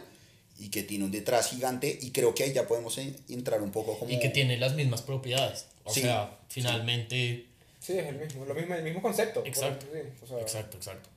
y 0.59 0.69
que 0.69 0.83
tiene 0.83 1.03
un 1.05 1.11
detrás 1.11 1.49
gigante 1.49 1.97
y 2.01 2.11
creo 2.11 2.33
que 2.33 2.43
ahí 2.43 2.53
ya 2.53 2.67
podemos 2.67 2.97
en- 2.97 3.15
entrar 3.29 3.61
un 3.61 3.71
poco 3.71 3.97
como... 3.99 4.11
Y 4.11 4.19
que 4.19 4.29
tiene 4.29 4.57
las 4.57 4.75
mismas 4.75 5.01
propiedades. 5.01 5.65
O 5.83 5.93
Sí, 5.93 6.01
sea, 6.01 6.39
finalmente... 6.49 7.45
Sí, 7.79 7.93
es 7.97 8.07
el 8.07 8.15
mismo, 8.15 8.45
lo 8.45 8.55
mismo, 8.55 8.73
el 8.73 8.83
mismo 8.83 9.01
concepto. 9.01 9.43
Exacto. 9.45 9.85
o 10.23 10.27
sea, 10.27 10.39
Exacto, 10.39 10.77
exacto. 10.77 11.09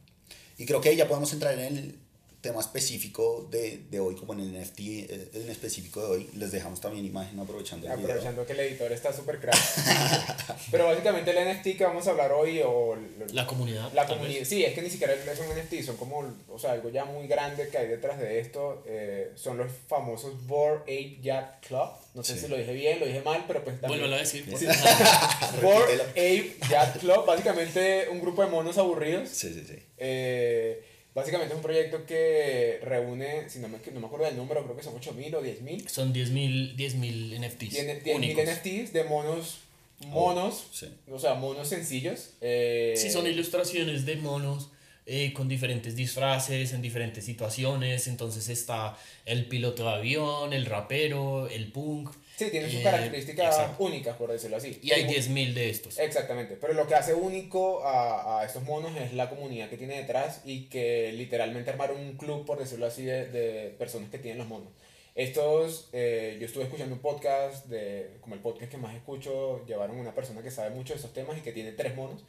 Y 0.59 0.67
creo 0.67 0.81
que 0.81 0.89
ahí 0.91 0.97
ya 0.97 1.07
podemos 1.09 1.33
entrar 1.33 1.55
en 1.59 1.61
el 1.77 1.95
tema 2.41 2.61
específico 2.61 3.49
de, 3.51 3.83
de 3.91 3.99
hoy, 4.01 4.15
como 4.15 4.33
en 4.33 4.41
el 4.41 4.53
NFT 4.61 4.79
eh, 4.81 5.29
en 5.35 5.51
específico 5.51 6.01
de 6.01 6.07
hoy. 6.07 6.31
Les 6.37 6.53
dejamos 6.53 6.81
también 6.81 7.05
imagen 7.05 7.39
aprovechando 7.41 7.87
el 7.87 7.93
video. 7.95 8.07
Aprovechando 8.11 8.47
que 8.47 8.53
el 8.53 8.61
editor 8.61 8.93
está 8.93 9.13
súper 9.13 9.41
crack. 9.41 9.57
Pero 10.71 10.87
básicamente 10.87 11.31
el 11.31 11.53
NFT 11.53 11.77
que 11.77 11.85
vamos 11.85 12.07
a 12.07 12.11
hablar 12.11 12.31
hoy, 12.33 12.61
o 12.65 12.97
La 13.33 13.47
comunidad. 13.47 13.93
la 13.93 14.07
comunidad, 14.07 14.45
sí, 14.45 14.65
es 14.65 14.73
que 14.75 14.83
ni 14.83 14.91
siquiera 14.91 15.15
es 15.15 15.39
un 15.41 15.47
NFT, 15.49 15.83
son 15.85 15.97
como, 15.97 16.25
o 16.49 16.59
sea, 16.59 16.73
algo 16.73 16.91
ya 16.91 17.05
muy 17.05 17.27
grande 17.27 17.69
que 17.69 17.79
hay 17.79 17.89
detrás 17.89 18.19
de 18.21 18.39
esto. 18.41 18.83
eh, 18.87 19.33
son 19.35 19.57
los 19.59 19.67
famosos 19.89 20.47
Bored 20.47 20.83
Ape 20.83 21.19
Yacht 21.21 21.67
Club. 21.67 21.89
No 22.15 22.23
sé 22.25 22.35
Sí. 22.35 22.41
si 22.41 22.49
lo 22.49 22.57
dije 22.57 22.73
bien, 22.73 23.01
lo 23.01 23.07
dije 23.07 23.21
mal, 23.23 23.45
pero 23.49 23.63
pues 23.65 23.81
también. 23.81 24.01
Vuélvelo 24.01 24.17
a 24.17 24.19
decir. 24.19 24.45
Bored. 25.63 26.01
Ape 26.11 26.57
Yacht 26.71 26.99
Club, 27.01 27.27
básicamente 27.27 28.09
un 28.11 28.21
grupo 28.21 28.43
de 28.45 28.51
monos 28.51 28.79
aburridos 28.79 29.29
Sí, 29.29 29.53
sí, 29.53 29.65
sí. 29.67 29.77
eh, 29.97 30.83
Básicamente 31.19 31.53
es 31.53 31.57
un 31.57 31.63
proyecto 31.63 32.07
que 32.07 32.79
reúne, 32.83 33.51
si 33.51 33.59
no 33.59 33.69
me, 33.69 33.79
no 33.93 34.01
me 34.01 34.07
acuerdo 34.07 34.27
del 34.27 34.37
número, 34.37 34.63
creo 34.65 34.77
que 34.77 34.83
son 34.83 34.95
8.000 34.95 35.35
o 35.35 35.43
10.000. 35.43 35.89
Son 35.89 36.15
10.000 36.15 36.77
10 36.77 36.95
NFTs. 36.95 38.05
10.000 38.05 38.85
NFTs 38.85 38.93
de 38.93 39.05
monos, 39.05 39.59
monos, 40.07 40.67
o 41.11 41.19
sea, 41.19 41.35
monos 41.35 41.69
sencillos. 41.69 42.31
Eh, 42.41 42.95
sí, 42.97 43.11
son 43.11 43.27
ilustraciones 43.27 44.07
de 44.07 44.17
monos 44.17 44.71
eh, 45.07 45.33
con 45.33 45.49
diferentes 45.49 45.97
disfraces, 45.97 46.73
en 46.73 46.83
diferentes 46.83 47.25
situaciones. 47.25 48.07
Entonces 48.07 48.49
está 48.49 48.97
el 49.25 49.47
piloto 49.47 49.85
de 49.85 49.91
avión, 49.91 50.53
el 50.53 50.67
rapero, 50.67 51.49
el 51.49 51.73
punk. 51.73 52.11
Sí, 52.39 52.51
tiene 52.53 52.71
sus 52.71 52.79
eh, 52.79 52.85
características 52.85 53.71
únicas, 53.81 54.17
por 54.17 54.31
decirlo 54.31 54.59
así. 54.59 54.79
Y 54.81 54.93
hay 54.93 55.07
10.000 55.09 55.55
de 55.55 55.71
estos. 55.71 55.99
Exactamente. 55.99 56.57
Pero 56.61 56.73
lo 56.73 56.87
que 56.87 56.95
hace 56.95 57.13
único 57.13 57.85
a, 57.85 58.39
a, 58.39 58.45
estos 58.45 58.63
monos 58.63 58.97
es 58.97 59.13
la 59.13 59.29
comunidad 59.29 59.69
que 59.69 59.77
tiene 59.77 59.97
detrás 59.97 60.43
y 60.45 60.67
que 60.67 61.11
literalmente 61.15 61.71
armaron 61.71 61.99
un 61.99 62.17
club, 62.17 62.47
por 62.47 62.61
decirlo 62.61 62.87
así, 62.87 63.05
de, 63.05 63.27
de 63.27 63.71
personas 63.71 64.09
que 64.11 64.19
tienen 64.19 64.39
los 64.39 64.47
monos. 64.47 64.69
Estos, 65.17 65.89
eh, 65.93 66.37
yo 66.39 66.47
estuve 66.47 66.63
escuchando 66.63 66.95
un 66.95 67.01
podcast, 67.01 67.67
de, 67.67 68.19
como 68.21 68.37
el 68.37 68.41
podcast 68.41 68.71
que 68.71 68.77
más 68.77 68.95
escucho, 68.95 69.67
llevaron 69.67 69.99
una 69.99 70.15
persona 70.15 70.41
que 70.41 70.53
sabe 70.53 70.71
mucho 70.71 70.93
de 70.93 70.99
estos 70.99 71.13
temas 71.13 71.37
y 71.37 71.41
que 71.41 71.51
tiene 71.51 71.73
tres 71.73 71.97
monos. 71.97 72.25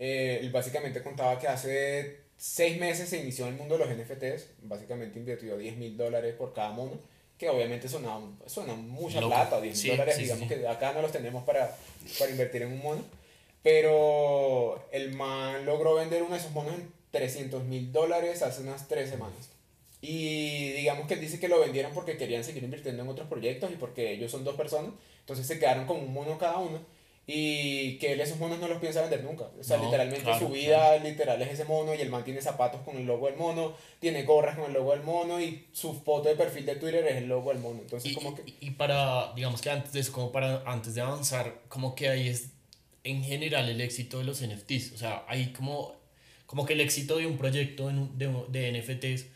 Eh, 0.00 0.40
él 0.40 0.50
básicamente 0.50 1.00
contaba 1.00 1.38
que 1.38 1.46
hace 1.46 2.22
seis 2.36 2.80
meses 2.80 3.08
se 3.08 3.18
inició 3.18 3.46
el 3.46 3.54
mundo 3.54 3.78
de 3.78 3.86
los 3.86 3.96
NFTs, 3.96 4.48
básicamente 4.62 5.20
invirtió 5.20 5.56
10 5.56 5.76
mil 5.76 5.96
dólares 5.96 6.34
por 6.34 6.52
cada 6.52 6.70
mono 6.70 7.14
que 7.44 7.50
obviamente 7.50 7.88
suena, 7.88 8.18
suena 8.46 8.74
mucha 8.74 9.20
plata, 9.20 9.60
10 9.60 9.84
mil 9.84 9.92
dólares, 9.92 10.18
digamos 10.18 10.48
que 10.48 10.66
acá 10.66 10.92
no 10.92 11.02
los 11.02 11.12
tenemos 11.12 11.44
para, 11.44 11.76
para 12.18 12.30
invertir 12.30 12.62
en 12.62 12.72
un 12.72 12.82
mono. 12.82 13.02
Pero 13.62 14.86
el 14.92 15.12
man 15.12 15.64
logró 15.64 15.94
vender 15.94 16.22
uno 16.22 16.34
de 16.34 16.40
esos 16.40 16.52
monos 16.52 16.74
en 16.74 16.90
300 17.10 17.64
mil 17.64 17.92
dólares 17.92 18.42
hace 18.42 18.62
unas 18.62 18.88
tres 18.88 19.10
semanas. 19.10 19.50
Y 20.00 20.72
digamos 20.72 21.06
que 21.06 21.14
él 21.14 21.20
dice 21.20 21.40
que 21.40 21.48
lo 21.48 21.60
vendieron 21.60 21.92
porque 21.94 22.18
querían 22.18 22.44
seguir 22.44 22.62
invirtiendo 22.64 23.02
en 23.02 23.08
otros 23.08 23.28
proyectos 23.28 23.70
y 23.72 23.76
porque 23.76 24.12
ellos 24.12 24.30
son 24.30 24.44
dos 24.44 24.56
personas. 24.56 24.92
Entonces 25.20 25.46
se 25.46 25.58
quedaron 25.58 25.86
con 25.86 25.98
un 25.98 26.12
mono 26.12 26.36
cada 26.36 26.58
uno 26.58 26.80
y 27.26 27.96
que 27.98 28.12
él 28.12 28.20
esos 28.20 28.38
monos 28.38 28.58
no 28.58 28.68
los 28.68 28.78
piensa 28.78 29.00
vender 29.00 29.24
nunca. 29.24 29.44
O 29.58 29.64
sea, 29.64 29.78
literalmente 29.78 30.38
su 30.38 30.48
vida 30.48 30.96
literal 30.98 31.40
es 31.40 31.52
ese 31.52 31.64
mono 31.64 31.94
y 31.94 32.00
el 32.00 32.10
man 32.10 32.22
tiene 32.22 32.42
zapatos 32.42 32.82
con 32.82 32.96
el 32.96 33.06
logo 33.06 33.26
del 33.26 33.36
mono, 33.36 33.74
tiene 33.98 34.24
gorras 34.24 34.56
con 34.56 34.66
el 34.66 34.74
logo 34.74 34.92
del 34.92 35.02
mono 35.02 35.40
y 35.40 35.66
su 35.72 35.94
foto 35.94 36.28
de 36.28 36.34
perfil 36.34 36.66
de 36.66 36.76
Twitter 36.76 37.06
es 37.06 37.16
el 37.16 37.26
logo 37.26 37.50
del 37.50 37.60
mono. 37.60 37.80
Entonces, 37.80 38.12
y, 38.12 38.14
como 38.14 38.34
que... 38.34 38.44
Y 38.60 38.72
para, 38.72 39.32
digamos 39.34 39.62
que 39.62 39.70
antes 39.70 39.92
de 39.92 40.00
eso, 40.00 40.12
como 40.12 40.32
para 40.32 40.62
antes 40.66 40.94
de 40.94 41.00
avanzar, 41.00 41.62
como 41.68 41.94
que 41.94 42.08
ahí 42.10 42.28
es 42.28 42.50
en 43.04 43.24
general 43.24 43.68
el 43.70 43.80
éxito 43.80 44.18
de 44.18 44.24
los 44.24 44.42
NFTs. 44.42 44.92
O 44.92 44.98
sea, 44.98 45.24
hay 45.26 45.52
como, 45.54 45.94
como 46.44 46.66
que 46.66 46.74
el 46.74 46.82
éxito 46.82 47.16
de 47.16 47.26
un 47.26 47.38
proyecto 47.38 47.88
de, 47.88 48.44
de 48.48 48.80
NFTs 48.80 49.26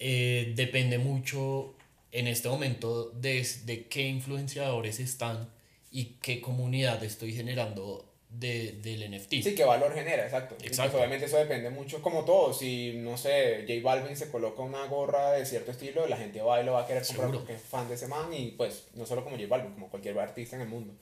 eh, 0.00 0.52
depende 0.56 0.98
mucho 0.98 1.74
en 2.10 2.26
este 2.26 2.48
momento 2.48 3.10
de, 3.10 3.46
de 3.66 3.86
qué 3.86 4.08
influenciadores 4.08 4.98
están 4.98 5.48
y 5.90 6.16
qué 6.22 6.40
comunidad 6.40 7.02
estoy 7.02 7.32
generando 7.32 8.10
de, 8.30 8.78
del 8.82 9.10
NFT. 9.10 9.42
Sí, 9.42 9.54
qué 9.56 9.64
valor 9.64 9.92
genera, 9.92 10.24
exacto. 10.24 10.54
Pues, 10.56 10.68
exacto. 10.68 10.98
obviamente 10.98 11.26
eso 11.26 11.36
depende 11.36 11.70
mucho, 11.70 12.00
como 12.00 12.24
todo. 12.24 12.52
Si, 12.52 12.94
no 12.96 13.16
sé, 13.16 13.64
J 13.66 13.80
Balvin 13.82 14.16
se 14.16 14.30
coloca 14.30 14.62
una 14.62 14.86
gorra 14.86 15.32
de 15.32 15.44
cierto 15.44 15.72
estilo, 15.72 16.06
la 16.06 16.16
gente 16.16 16.40
va 16.40 16.60
y 16.60 16.64
lo 16.64 16.72
va 16.72 16.82
a 16.82 16.86
querer 16.86 17.04
comprar 17.04 17.32
porque 17.32 17.54
es 17.54 17.62
fan 17.62 17.88
de 17.88 17.96
ese 17.96 18.06
man 18.06 18.32
y 18.32 18.52
pues 18.52 18.86
no 18.94 19.04
solo 19.04 19.24
como 19.24 19.36
J 19.36 19.48
Balvin, 19.48 19.72
como 19.72 19.88
cualquier 19.88 20.18
artista 20.18 20.56
en 20.56 20.62
el 20.62 20.68
mundo. 20.68 20.94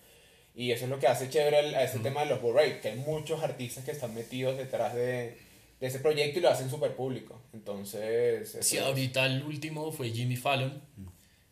Y 0.54 0.72
eso 0.72 0.84
es 0.84 0.90
lo 0.90 0.98
que 0.98 1.06
hace 1.06 1.28
chévere 1.28 1.76
a 1.76 1.84
este 1.84 2.00
tema 2.00 2.24
de 2.24 2.30
los 2.30 2.40
Blu-ray, 2.42 2.80
que 2.80 2.88
hay 2.88 2.96
muchos 2.96 3.42
artistas 3.42 3.84
que 3.84 3.92
están 3.92 4.12
metidos 4.14 4.56
detrás 4.56 4.94
de, 4.94 5.36
de 5.78 5.86
ese 5.86 6.00
proyecto 6.00 6.40
y 6.40 6.42
lo 6.42 6.48
hacen 6.48 6.68
súper 6.68 6.96
público. 6.96 7.40
Entonces... 7.52 8.56
Sí, 8.60 8.78
ahorita 8.78 9.26
el 9.26 9.44
último 9.44 9.92
fue 9.92 10.10
Jimmy 10.10 10.34
Fallon, 10.34 10.82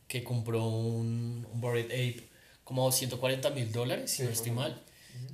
que 0.08 0.24
compró 0.24 0.66
un, 0.66 1.46
un 1.52 1.60
Bored 1.60 1.84
Ape 1.84 2.35
como 2.66 2.90
140 2.90 3.50
mil 3.50 3.70
dólares, 3.70 4.10
si 4.10 4.24
no 4.24 4.30
estoy 4.30 4.50
mal. 4.50 4.82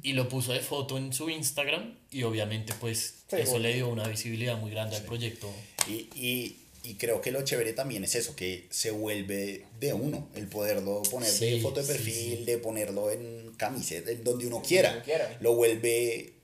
Y 0.02 0.12
lo 0.12 0.28
puso 0.28 0.52
de 0.52 0.60
foto 0.60 0.98
en 0.98 1.14
su 1.14 1.30
Instagram 1.30 1.96
y 2.10 2.24
obviamente 2.24 2.74
pues 2.78 3.24
eso 3.30 3.58
le 3.58 3.72
dio 3.72 3.88
una 3.88 4.06
visibilidad 4.06 4.58
muy 4.58 4.70
grande 4.70 4.96
al 4.96 5.02
proyecto. 5.04 5.50
Y, 5.88 6.10
y, 6.14 6.58
y, 6.84 6.94
creo 6.96 7.22
que 7.22 7.32
lo 7.32 7.42
chévere 7.42 7.72
también 7.72 8.04
es 8.04 8.16
eso, 8.16 8.36
que 8.36 8.66
se 8.68 8.90
vuelve 8.90 9.64
de 9.80 9.94
uno, 9.94 10.28
el 10.34 10.46
poderlo 10.46 11.02
poner 11.10 11.32
de 11.32 11.60
foto 11.62 11.80
de 11.80 11.86
perfil, 11.86 12.44
de 12.44 12.58
ponerlo 12.58 13.10
en 13.10 13.54
camiseta, 13.56 14.10
en 14.10 14.22
donde 14.22 14.46
uno 14.46 14.60
quiera. 14.62 15.02
Lo 15.40 15.54
vuelve 15.54 16.34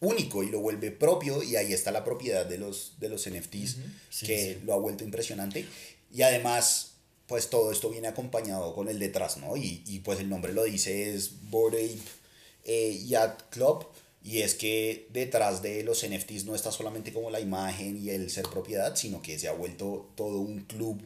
único 0.00 0.42
y 0.42 0.50
lo 0.50 0.58
vuelve 0.58 0.90
propio 0.90 1.44
y 1.44 1.54
ahí 1.54 1.72
está 1.72 1.92
la 1.92 2.04
propiedad 2.04 2.44
de 2.44 2.58
los, 2.58 2.94
de 2.98 3.08
los 3.08 3.30
NFTs 3.30 3.76
que 4.26 4.58
lo 4.64 4.74
ha 4.74 4.76
vuelto 4.76 5.04
impresionante. 5.04 5.66
Y 6.12 6.22
además 6.22 6.95
pues 7.26 7.50
todo 7.50 7.72
esto 7.72 7.90
viene 7.90 8.08
acompañado 8.08 8.74
con 8.74 8.88
el 8.88 8.98
detrás, 8.98 9.36
¿no? 9.38 9.56
Y, 9.56 9.82
y 9.86 10.00
pues 10.00 10.20
el 10.20 10.28
nombre 10.28 10.52
lo 10.52 10.64
dice, 10.64 11.14
es 11.14 11.50
Bored 11.50 11.84
Ape 11.84 11.98
eh, 12.64 13.04
Yacht 13.06 13.50
Club, 13.50 13.86
y 14.22 14.42
es 14.42 14.54
que 14.54 15.06
detrás 15.12 15.62
de 15.62 15.84
los 15.84 16.04
NFTs 16.04 16.46
no 16.46 16.56
está 16.56 16.72
solamente 16.72 17.12
como 17.12 17.30
la 17.30 17.38
imagen 17.38 17.96
y 17.96 18.10
el 18.10 18.28
ser 18.28 18.44
propiedad, 18.46 18.96
sino 18.96 19.22
que 19.22 19.38
se 19.38 19.46
ha 19.46 19.52
vuelto 19.52 20.10
todo 20.16 20.40
un 20.40 20.62
club 20.62 21.00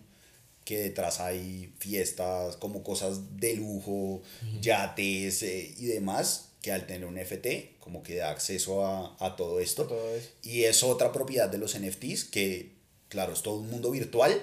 que 0.65 0.79
detrás 0.79 1.21
hay 1.21 1.73
fiestas, 1.79 2.57
como 2.57 2.83
cosas 2.83 3.37
de 3.37 3.57
lujo, 3.57 4.23
yates 4.63 5.43
eh, 5.43 5.75
y 5.77 5.87
demás, 5.87 6.51
que 6.63 6.73
al 6.73 6.87
tener 6.87 7.07
un 7.07 7.17
NFT 7.17 7.79
como 7.79 8.03
que 8.03 8.17
da 8.17 8.31
acceso 8.31 8.87
a, 8.87 9.17
a 9.19 9.37
todo 9.37 9.61
esto. 9.61 9.85
Todo. 9.87 10.01
Y 10.43 10.65
es 10.65 10.83
otra 10.83 11.13
propiedad 11.13 11.49
de 11.49 11.59
los 11.59 11.79
NFTs 11.79 12.25
que, 12.25 12.73
claro, 13.09 13.33
es 13.33 13.43
todo 13.43 13.57
un 13.57 13.69
mundo 13.69 13.91
virtual, 13.91 14.41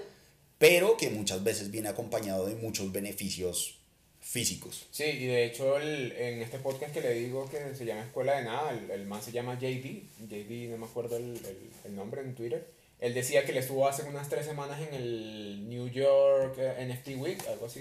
pero 0.57 0.97
que 0.97 1.09
muchas 1.09 1.43
veces 1.43 1.71
viene 1.71 1.89
acompañado 1.89 2.47
de 2.47 2.55
muchos 2.55 2.91
beneficios 2.91 3.77
físicos. 4.19 4.87
Sí, 4.91 5.05
y 5.05 5.25
de 5.25 5.45
hecho 5.45 5.77
el, 5.77 6.11
en 6.11 6.41
este 6.41 6.59
podcast 6.59 6.93
que 6.93 7.01
le 7.01 7.13
digo 7.13 7.49
que 7.49 7.73
se 7.75 7.85
llama 7.85 8.03
Escuela 8.03 8.37
de 8.37 8.43
Nada, 8.43 8.71
el, 8.71 8.91
el 8.91 9.05
man 9.05 9.21
se 9.21 9.31
llama 9.31 9.57
JD, 9.57 10.03
JD 10.27 10.69
no 10.69 10.77
me 10.77 10.85
acuerdo 10.85 11.15
el, 11.15 11.23
el, 11.23 11.57
el, 11.85 11.95
nombre 11.95 12.21
en 12.21 12.35
Twitter, 12.35 12.67
él 12.99 13.13
decía 13.13 13.45
que 13.45 13.53
le 13.53 13.59
estuvo 13.59 13.87
hace 13.87 14.03
unas 14.03 14.27
tres 14.27 14.45
semanas 14.45 14.81
en 14.81 14.93
el 14.93 15.69
New 15.69 15.87
York 15.87 16.55
eh, 16.57 16.85
NFT 16.85 17.19
Week, 17.19 17.47
algo 17.47 17.67
así, 17.67 17.79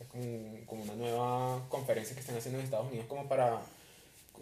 es 0.00 0.06
como, 0.06 0.64
como 0.66 0.84
una 0.84 0.94
nueva 0.94 1.66
conferencia 1.68 2.14
que 2.14 2.20
están 2.20 2.36
haciendo 2.36 2.60
en 2.60 2.66
Estados 2.66 2.88
Unidos 2.88 3.06
como 3.08 3.28
para 3.28 3.60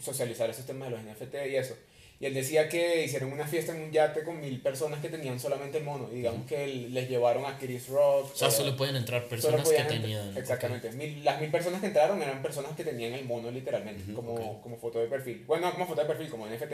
socializar 0.03 0.51
esos 0.51 0.67
temas 0.67 0.91
de 0.91 0.97
los 0.97 1.05
NFT 1.05 1.35
y 1.51 1.57
eso. 1.57 1.77
Y 2.21 2.27
él 2.27 2.35
decía 2.35 2.69
que 2.69 3.05
hicieron 3.05 3.33
una 3.33 3.47
fiesta 3.47 3.75
en 3.75 3.83
un 3.83 3.93
yate 3.93 4.25
con 4.25 4.41
mil 4.41 4.61
personas 4.61 5.01
que 5.01 5.09
tenían 5.09 5.39
solamente 5.39 5.79
el 5.79 5.85
mono. 5.85 6.09
Y 6.13 6.17
digamos 6.17 6.47
que 6.47 6.67
les 6.67 7.09
llevaron 7.09 7.45
a 7.47 7.57
Chris 7.59 7.89
Rock. 7.89 8.33
O 8.33 8.37
sea, 8.37 8.51
solo 8.51 8.77
pueden 8.77 8.97
entrar 8.97 9.25
personas 9.29 9.69
que 9.69 9.85
tenían. 9.85 10.37
Exactamente. 10.37 10.91
Mil, 10.93 11.25
las 11.25 11.41
mil 11.41 11.51
personas 11.51 11.81
que 11.81 11.87
entraron 11.87 12.21
eran 12.21 12.43
personas 12.43 12.73
que 12.73 12.83
tenían 12.83 13.13
el 13.13 13.25
mono 13.25 13.51
literalmente, 13.53 14.13
como, 14.13 14.61
como 14.61 14.77
foto 14.77 14.99
de 14.99 15.07
perfil. 15.07 15.45
Bueno, 15.47 15.69
no 15.69 15.73
como 15.75 15.87
foto 15.87 16.01
de 16.01 16.09
perfil, 16.09 16.29
como 16.29 16.47
NFT. 16.47 16.73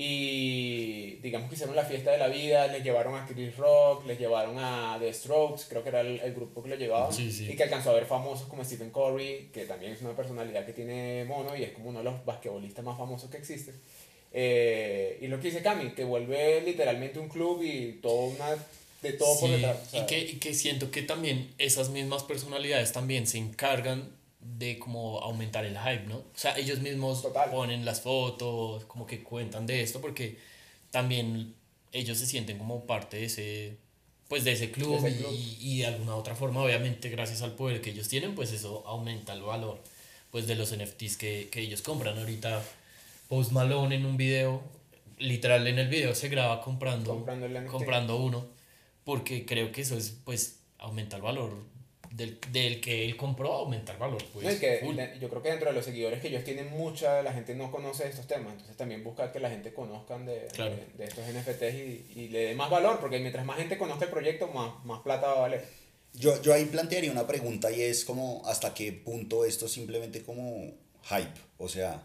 Y 0.00 1.16
digamos 1.16 1.48
que 1.48 1.56
hicieron 1.56 1.74
la 1.74 1.84
fiesta 1.84 2.12
de 2.12 2.18
la 2.18 2.28
vida, 2.28 2.68
les 2.68 2.84
llevaron 2.84 3.16
a 3.16 3.26
Chris 3.26 3.56
Rock, 3.56 4.06
les 4.06 4.16
llevaron 4.16 4.56
a 4.56 4.96
The 5.00 5.12
Strokes, 5.12 5.64
creo 5.68 5.82
que 5.82 5.88
era 5.88 6.02
el, 6.02 6.20
el 6.20 6.32
grupo 6.34 6.62
que 6.62 6.68
lo 6.68 6.76
llevaba. 6.76 7.10
Y 7.18 7.56
que 7.56 7.64
alcanzó 7.64 7.90
a 7.90 7.94
ver 7.94 8.06
famosos 8.06 8.46
como 8.46 8.64
Stephen 8.64 8.90
Curry, 8.90 9.50
que 9.52 9.64
también 9.64 9.92
es 9.92 10.00
una 10.00 10.14
personalidad 10.14 10.64
que 10.64 10.72
tiene 10.72 11.24
mono 11.24 11.54
y 11.56 11.64
es 11.64 11.72
como 11.72 11.88
uno 11.88 11.98
de 11.98 12.04
los 12.04 12.24
basquetbolistas 12.24 12.84
más 12.84 12.96
famosos 12.96 13.28
que 13.28 13.38
existe. 13.38 13.74
Eh, 14.32 15.18
y 15.22 15.26
lo 15.28 15.40
que 15.40 15.48
dice 15.48 15.62
Cami, 15.62 15.92
que 15.92 16.04
vuelve 16.04 16.60
literalmente 16.62 17.18
un 17.18 17.28
club 17.28 17.62
y 17.62 17.98
todo 18.02 18.24
una, 18.26 18.56
de 19.02 19.12
todo 19.12 19.38
por 19.40 19.50
detrás. 19.50 19.78
y, 19.92 20.06
que, 20.06 20.18
y 20.18 20.36
que 20.36 20.54
siento 20.54 20.90
que 20.90 21.02
también 21.02 21.52
esas 21.58 21.90
mismas 21.90 22.24
personalidades 22.24 22.92
también 22.92 23.26
se 23.26 23.38
encargan 23.38 24.10
de 24.40 24.78
como 24.78 25.18
aumentar 25.20 25.64
el 25.64 25.78
hype, 25.78 26.06
¿no? 26.06 26.18
O 26.18 26.24
sea, 26.34 26.56
ellos 26.58 26.80
mismos 26.80 27.26
ponen 27.50 27.84
las 27.84 28.00
fotos, 28.00 28.84
como 28.84 29.06
que 29.06 29.22
cuentan 29.22 29.66
de 29.66 29.82
esto, 29.82 30.00
porque 30.00 30.36
también 30.90 31.54
ellos 31.92 32.18
se 32.18 32.26
sienten 32.26 32.58
como 32.58 32.86
parte 32.86 33.18
de 33.18 33.24
ese, 33.24 33.76
pues 34.28 34.44
de 34.44 34.52
ese 34.52 34.70
club, 34.70 35.04
Y, 35.32 35.56
y, 35.60 35.78
de 35.78 35.86
alguna 35.86 36.16
otra 36.16 36.34
forma, 36.34 36.62
obviamente, 36.62 37.08
gracias 37.08 37.42
al 37.42 37.52
poder 37.52 37.80
que 37.80 37.90
ellos 37.90 38.08
tienen, 38.08 38.34
pues 38.34 38.52
eso 38.52 38.84
aumenta 38.86 39.32
el 39.32 39.42
valor 39.42 39.80
pues 40.30 40.46
de 40.46 40.54
los 40.54 40.76
NFTs 40.76 41.16
que, 41.16 41.48
que 41.50 41.60
ellos 41.60 41.82
compran. 41.82 42.18
Ahorita 42.18 42.62
Post 43.28 43.52
Malone 43.52 43.94
en 43.96 44.06
un 44.06 44.16
video, 44.16 44.62
literal 45.18 45.66
en 45.66 45.78
el 45.78 45.88
video 45.88 46.14
se 46.14 46.28
graba 46.28 46.62
comprando, 46.62 47.24
comprando, 47.70 48.16
uno, 48.16 48.48
porque 49.04 49.44
creo 49.44 49.70
que 49.70 49.82
eso 49.82 49.96
es, 49.96 50.18
pues, 50.24 50.60
aumenta 50.78 51.16
el 51.16 51.22
valor 51.22 51.52
del, 52.10 52.38
del 52.52 52.80
que 52.80 53.04
él 53.04 53.16
compró, 53.18 53.52
aumenta 53.52 53.92
el 53.92 53.98
valor. 53.98 54.22
Pues, 54.32 54.60
yo 55.20 55.28
creo 55.28 55.42
que 55.42 55.50
dentro 55.50 55.68
de 55.68 55.74
los 55.74 55.84
seguidores 55.84 56.20
que 56.20 56.28
ellos 56.28 56.42
tienen, 56.42 56.70
mucha 56.70 57.22
la 57.22 57.34
gente 57.34 57.54
no 57.54 57.70
conoce 57.70 58.08
estos 58.08 58.26
temas, 58.26 58.52
entonces 58.52 58.76
también 58.78 59.04
busca 59.04 59.30
que 59.30 59.40
la 59.40 59.50
gente 59.50 59.74
conozcan 59.74 60.24
de, 60.24 60.48
de, 60.96 61.04
estos 61.04 61.24
NFTs 61.26 61.74
y, 61.74 62.12
y, 62.16 62.28
le 62.28 62.46
dé 62.46 62.54
más 62.54 62.70
valor, 62.70 62.98
porque 62.98 63.18
mientras 63.18 63.44
más 63.44 63.58
gente 63.58 63.76
conozca 63.76 64.06
el 64.06 64.10
proyecto, 64.10 64.48
más, 64.48 64.82
más 64.86 65.00
plata 65.02 65.26
va 65.26 65.32
a 65.34 65.40
valer. 65.40 65.64
Yo, 66.14 66.40
yo 66.40 66.54
ahí 66.54 66.64
plantearía 66.64 67.12
una 67.12 67.26
pregunta 67.26 67.70
y 67.70 67.82
es 67.82 68.06
como 68.06 68.42
hasta 68.46 68.72
qué 68.72 68.92
punto 68.92 69.44
esto 69.44 69.68
simplemente 69.68 70.22
como 70.22 70.72
hype, 71.02 71.40
o 71.58 71.68
sea, 71.68 72.02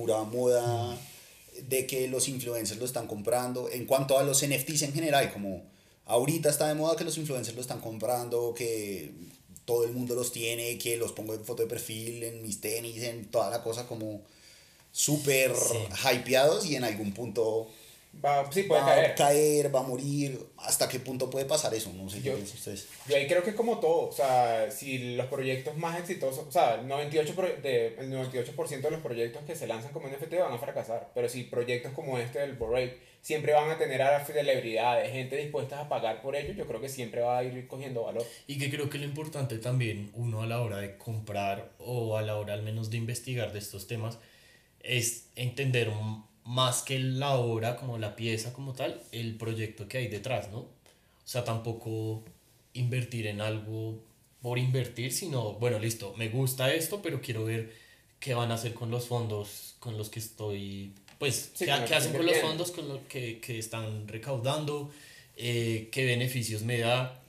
pura 0.00 0.22
moda, 0.22 0.98
de 1.68 1.86
que 1.86 2.08
los 2.08 2.28
influencers 2.28 2.80
lo 2.80 2.86
están 2.86 3.06
comprando. 3.06 3.68
En 3.70 3.84
cuanto 3.84 4.18
a 4.18 4.22
los 4.22 4.44
NFTs 4.44 4.82
en 4.82 4.92
general, 4.94 5.30
como 5.32 5.62
ahorita 6.06 6.48
está 6.48 6.68
de 6.68 6.74
moda 6.74 6.96
que 6.96 7.04
los 7.04 7.18
influencers 7.18 7.54
lo 7.54 7.60
están 7.60 7.80
comprando, 7.80 8.54
que 8.54 9.12
todo 9.66 9.84
el 9.84 9.92
mundo 9.92 10.14
los 10.14 10.32
tiene, 10.32 10.78
que 10.78 10.96
los 10.96 11.12
pongo 11.12 11.34
en 11.34 11.44
foto 11.44 11.62
de 11.62 11.68
perfil, 11.68 12.22
en 12.22 12.42
mis 12.42 12.60
tenis, 12.60 13.02
en 13.02 13.26
toda 13.30 13.50
la 13.50 13.62
cosa 13.62 13.86
como 13.86 14.22
súper 14.90 15.52
hypeados 16.12 16.66
y 16.66 16.76
en 16.76 16.84
algún 16.84 17.12
punto 17.12 17.68
Va, 18.22 18.50
sí, 18.52 18.64
puede 18.64 18.80
va 18.82 18.86
caer. 18.88 19.10
a 19.12 19.14
caer, 19.14 19.74
va 19.74 19.80
a 19.80 19.82
morir. 19.84 20.38
¿Hasta 20.58 20.88
qué 20.88 20.98
punto 21.00 21.30
puede 21.30 21.46
pasar 21.46 21.72
eso? 21.74 21.90
No 21.94 22.10
sé 22.10 22.18
qué 22.18 22.30
Yo- 22.30 22.34
piensan 22.34 22.56
ustedes. 22.58 22.88
Yo 23.08 23.16
ahí 23.16 23.26
creo 23.26 23.42
que 23.44 23.50
es 23.50 23.56
como 23.56 23.78
todo, 23.78 24.08
o 24.08 24.12
sea, 24.12 24.70
si 24.70 25.14
los 25.14 25.26
proyectos 25.26 25.76
más 25.76 25.98
exitosos, 25.98 26.44
o 26.46 26.50
sea, 26.52 26.74
el 26.74 26.86
98%, 26.88 27.34
pro- 27.34 27.56
de, 27.62 27.94
el 27.98 28.10
98 28.10 28.52
de 28.82 28.90
los 28.90 29.00
proyectos 29.00 29.42
que 29.44 29.54
se 29.56 29.66
lanzan 29.66 29.92
como 29.92 30.08
NFT 30.08 30.34
van 30.38 30.52
a 30.52 30.58
fracasar, 30.58 31.12
pero 31.14 31.28
si 31.28 31.44
proyectos 31.44 31.92
como 31.92 32.18
este 32.18 32.40
del 32.40 32.54
Borrate 32.56 32.98
siempre 33.22 33.52
van 33.54 33.70
a 33.70 33.78
tener 33.78 34.02
a 34.02 34.24
celebridades, 34.24 35.12
gente 35.12 35.36
dispuesta 35.36 35.80
a 35.80 35.88
pagar 35.88 36.20
por 36.20 36.34
ello, 36.36 36.52
yo 36.52 36.66
creo 36.66 36.80
que 36.80 36.88
siempre 36.88 37.20
va 37.22 37.38
a 37.38 37.44
ir 37.44 37.66
cogiendo 37.68 38.02
valor. 38.02 38.26
Y 38.46 38.58
que 38.58 38.70
creo 38.70 38.90
que 38.90 38.98
lo 38.98 39.04
importante 39.04 39.56
también, 39.58 40.10
uno 40.14 40.42
a 40.42 40.46
la 40.46 40.60
hora 40.60 40.78
de 40.78 40.98
comprar 40.98 41.70
o 41.78 42.16
a 42.18 42.22
la 42.22 42.36
hora 42.36 42.54
al 42.54 42.62
menos 42.62 42.90
de 42.90 42.96
investigar 42.98 43.52
de 43.52 43.60
estos 43.60 43.86
temas, 43.86 44.18
es 44.82 45.26
entender 45.36 45.88
m- 45.88 46.22
más 46.44 46.82
que 46.82 46.98
la 46.98 47.34
obra, 47.34 47.76
como 47.76 47.98
la 47.98 48.16
pieza 48.16 48.52
como 48.52 48.72
tal, 48.72 49.02
el 49.12 49.36
proyecto 49.36 49.88
que 49.88 49.98
hay 49.98 50.08
detrás, 50.08 50.50
¿no? 50.50 50.58
O 50.58 50.68
sea, 51.24 51.44
tampoco 51.44 52.24
invertir 52.72 53.26
en 53.26 53.40
algo 53.40 54.02
por 54.42 54.58
invertir, 54.58 55.12
sino, 55.12 55.54
bueno, 55.54 55.78
listo, 55.78 56.14
me 56.16 56.28
gusta 56.28 56.72
esto, 56.72 57.02
pero 57.02 57.20
quiero 57.20 57.44
ver 57.44 57.74
qué 58.18 58.34
van 58.34 58.50
a 58.50 58.54
hacer 58.54 58.74
con 58.74 58.90
los 58.90 59.06
fondos 59.06 59.74
con 59.78 59.96
los 59.96 60.08
que 60.08 60.18
estoy, 60.18 60.92
pues, 61.18 61.52
Sí, 61.54 61.66
qué, 61.66 61.72
hacen 61.72 62.12
con 62.12 62.26
los 62.26 62.38
fondos 62.38 62.70
con 62.70 62.88
lo 62.88 63.06
que, 63.08 63.40
que 63.40 63.58
están 63.58 64.08
recaudando, 64.08 64.90
eh, 65.36 65.88
qué 65.92 66.04
beneficios 66.04 66.62
me 66.62 66.78
da, 66.78 67.22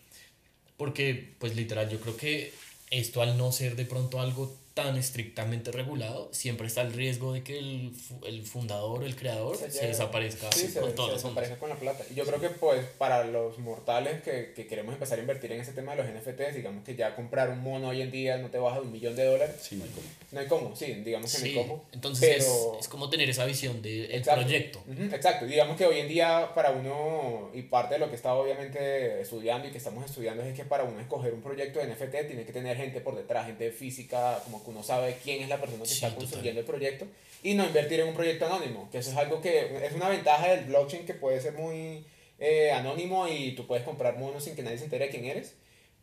porque, 0.78 1.36
pues 1.38 1.56
literal, 1.56 1.90
yo 1.90 2.00
creo 2.00 2.18
que 2.18 2.54
esto 2.90 3.22
al 3.22 3.38
no 3.38 3.52
ser 3.52 3.76
de 3.76 3.86
pronto 3.86 4.20
algo 4.20 4.56
tan 4.74 4.96
estrictamente 4.98 5.72
regulado, 5.72 6.30
siempre 6.34 6.68
está 6.68 6.82
el 6.82 6.94
riesgo 6.94 7.34
de 7.34 7.44
que 7.44 7.58
el, 7.60 7.92
el 8.26 8.46
fundador 8.46 9.04
o 9.04 9.06
el 9.06 9.16
creador 9.18 9.58
se, 9.58 9.68
desaparezca 9.88 10.50
Sí, 10.52 10.68
se, 10.68 10.80
con 10.80 10.90
se 10.92 10.96
los 10.96 10.96
fondos. 10.96 11.14
desaparece 11.24 11.58
con 11.58 11.70
la 11.70 11.76
plata. 11.76 12.06
Y 12.10 12.16
yo 12.16 12.26
creo 12.26 12.40
que 12.40 12.50
pues 12.50 12.86
para 12.98 13.26
los 13.26 13.60
mortales 13.60 14.22
que, 14.24 14.54
que 14.56 14.68
queremos 14.68 14.94
empezar 14.94 15.18
a 15.20 15.22
invertir 15.22 15.52
en 15.52 15.60
ese 15.60 15.74
tema 15.74 15.94
de 15.96 16.04
los 16.04 16.12
NFTs, 16.14 16.56
digamos 16.56 16.86
que 16.86 16.96
ya 16.96 17.16
comprar 17.16 17.50
un 17.50 17.60
mono 17.60 17.90
hoy 17.90 18.02
en 18.02 18.12
día 18.12 18.38
no 18.38 18.50
te 18.50 18.60
baja 18.60 18.78
de 18.80 18.86
un 18.86 18.92
millón 18.94 19.16
de 19.16 19.26
dólares. 19.26 19.56
Sí, 19.62 19.76
no 19.76 19.84
hay 19.84 19.90
cómo. 19.90 20.08
No 20.32 20.40
hay 20.40 20.48
cómo, 20.48 20.76
sí, 20.76 20.86
digamos 21.04 21.34
que 21.36 21.40
no 21.40 21.46
hay 21.46 21.54
cómo. 21.68 21.86
entonces 21.92 22.30
pero- 22.38 22.74
es, 22.76 22.86
es 22.86 22.88
como 22.88 23.10
tener 23.10 23.30
esa 23.30 23.44
visión 23.46 23.82
del 23.82 24.10
Exacto. 24.14 24.42
proyecto. 24.42 24.84
Exacto, 25.12 25.46
digamos 25.48 25.76
que 25.78 25.86
hoy 25.86 26.00
en 26.00 26.08
día 26.08 26.52
para 26.56 26.72
uno, 26.72 27.50
y 27.54 27.64
parte 27.64 27.96
de 27.96 28.00
lo 28.00 28.10
que 28.10 28.16
estado 28.16 28.40
obviamente 28.40 29.20
estudiando 29.22 29.68
y 29.68 29.72
que 29.72 29.78
estamos 29.80 30.06
estudiando 30.06 30.44
es 30.44 30.56
que 30.56 30.64
para 30.64 30.86
uno 30.86 31.00
escoger 31.02 31.34
un 31.34 31.42
proyecto 31.42 31.80
de 31.80 31.88
NFT 31.88 32.28
tiene 32.28 32.46
que 32.46 32.54
tener 32.54 32.78
gente 32.78 33.02
por 33.02 33.18
detrás, 33.18 33.46
gente 33.48 33.70
física, 33.72 34.40
como 34.46 34.61
que 34.64 34.70
uno 34.70 34.84
sabe 34.84 35.18
quién 35.24 35.42
es 35.44 35.50
la 35.50 35.60
persona 35.60 35.84
que 35.84 35.90
Sí, 35.90 35.96
está 35.96 36.08
total. 36.10 36.24
construyendo 36.24 36.60
el 36.62 36.66
proyecto 36.66 37.06
y 37.44 37.54
no 37.56 37.66
invertir 37.66 38.00
en 38.02 38.08
un 38.10 38.14
proyecto 38.14 38.46
anónimo, 38.46 38.88
que 38.92 39.00
eso 39.00 39.12
es 39.12 39.18
algo 39.18 39.42
que 39.42 39.86
es 39.86 39.94
una 39.94 40.10
ventaja 40.10 40.50
del 40.50 40.66
blockchain 40.66 41.06
que 41.06 41.14
puede 41.14 41.42
ser 41.42 41.54
muy 41.54 42.06
eh, 42.40 42.72
anónimo 42.72 43.28
y 43.28 43.54
tú 43.54 43.68
puedes 43.68 43.84
comprar 43.84 44.18
monos 44.18 44.44
sin 44.44 44.56
que 44.56 44.64
nadie 44.64 44.78
se 44.78 44.86
entere 44.86 45.06
de 45.06 45.12
quién 45.12 45.26
eres. 45.26 45.54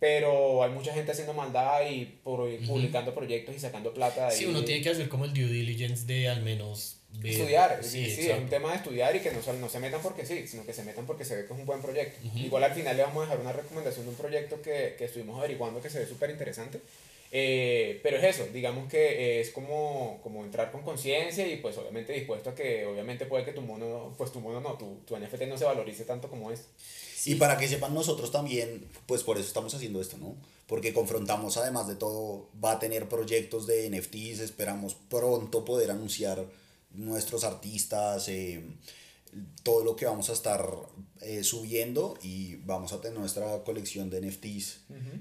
Pero 0.00 0.62
hay 0.62 0.70
mucha 0.70 0.94
gente 0.94 1.10
haciendo 1.10 1.34
maldad 1.34 1.80
y 1.90 2.04
por, 2.22 2.48
publicando 2.68 3.12
proyectos 3.14 3.56
y 3.56 3.58
sacando 3.58 3.92
plata. 3.92 4.26
de 4.26 4.32
Sí, 4.36 4.44
ahí. 4.44 4.50
uno 4.50 4.64
tiene 4.64 4.80
que 4.80 4.90
hacer 4.90 5.08
como 5.08 5.24
el 5.24 5.32
due 5.34 5.48
diligence 5.48 6.06
de 6.06 6.28
al 6.28 6.42
menos. 6.42 6.94
Estudiar, 7.24 7.78
Sí, 7.82 8.04
sí, 8.04 8.22
sí, 8.22 8.30
es 8.30 8.38
un 8.38 8.48
tema 8.48 8.70
de 8.70 8.76
estudiar 8.76 9.16
y 9.16 9.20
que 9.20 9.32
no, 9.32 9.40
no 9.54 9.68
se 9.68 9.80
metan 9.80 10.00
porque 10.00 10.24
sí, 10.24 10.46
sino 10.46 10.64
que 10.64 10.72
se 10.72 10.84
metan 10.84 11.04
porque 11.04 11.24
se 11.24 11.34
ve 11.34 11.46
que 11.46 11.52
es 11.54 11.58
un 11.58 11.66
buen 11.66 11.82
proyecto. 11.82 12.20
Igual 12.36 12.62
al 12.62 12.74
final 12.74 12.96
le 12.96 13.02
vamos 13.02 13.18
a 13.22 13.22
dejar 13.22 13.40
una 13.40 13.52
recomendación 13.52 14.04
de 14.04 14.10
un 14.10 14.16
proyecto 14.16 14.62
que, 14.62 14.94
que 14.96 15.06
estuvimos 15.06 15.36
averiguando 15.38 15.80
que 15.80 15.90
se 15.90 15.98
ve 15.98 16.06
súper 16.06 16.30
interesante. 16.30 16.80
Eh, 17.30 18.00
pero 18.02 18.16
es 18.16 18.24
eso, 18.24 18.46
digamos 18.52 18.88
que 18.88 19.40
es 19.40 19.50
como, 19.50 20.18
como 20.22 20.44
entrar 20.44 20.72
con 20.72 20.82
conciencia 20.82 21.46
y 21.46 21.56
pues 21.56 21.76
obviamente 21.76 22.12
dispuesto 22.14 22.50
a 22.50 22.54
que 22.54 22.86
obviamente 22.86 23.26
puede 23.26 23.44
que 23.44 23.52
tu 23.52 23.60
mono, 23.60 24.14
pues 24.16 24.32
tu 24.32 24.40
mono 24.40 24.60
no, 24.60 24.74
tu, 24.74 25.00
tu 25.06 25.16
NFT 25.18 25.42
no 25.42 25.58
se 25.58 25.64
valorice 25.64 26.04
tanto 26.04 26.28
como 26.28 26.50
es. 26.50 26.66
Y 27.26 27.34
para 27.34 27.58
que 27.58 27.68
sepan 27.68 27.92
nosotros 27.92 28.32
también, 28.32 28.88
pues 29.06 29.22
por 29.22 29.36
eso 29.36 29.46
estamos 29.46 29.74
haciendo 29.74 30.00
esto, 30.00 30.16
¿no? 30.16 30.36
Porque 30.66 30.94
confrontamos 30.94 31.56
además 31.56 31.86
de 31.86 31.96
todo, 31.96 32.48
va 32.62 32.72
a 32.72 32.78
tener 32.78 33.08
proyectos 33.08 33.66
de 33.66 33.90
NFTs, 33.90 34.40
esperamos 34.40 34.94
pronto 34.94 35.64
poder 35.64 35.90
anunciar 35.90 36.46
nuestros 36.92 37.44
artistas, 37.44 38.28
eh, 38.28 38.62
todo 39.62 39.84
lo 39.84 39.96
que 39.96 40.06
vamos 40.06 40.30
a 40.30 40.32
estar 40.32 40.64
eh, 41.20 41.42
subiendo 41.44 42.16
y 42.22 42.56
vamos 42.56 42.92
a 42.92 43.00
tener 43.00 43.18
nuestra 43.18 43.62
colección 43.64 44.10
de 44.10 44.20
NFTs. 44.20 44.80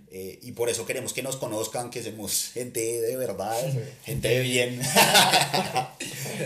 eh, 0.09 0.39
y 0.41 0.51
por 0.53 0.69
eso 0.69 0.85
queremos 0.85 1.13
que 1.13 1.23
nos 1.23 1.37
conozcan, 1.37 1.89
que 1.89 2.03
somos 2.03 2.49
gente 2.53 3.01
de 3.01 3.15
verdad, 3.17 3.57
gente 4.03 4.27
de 4.27 4.39
bien. 4.41 4.81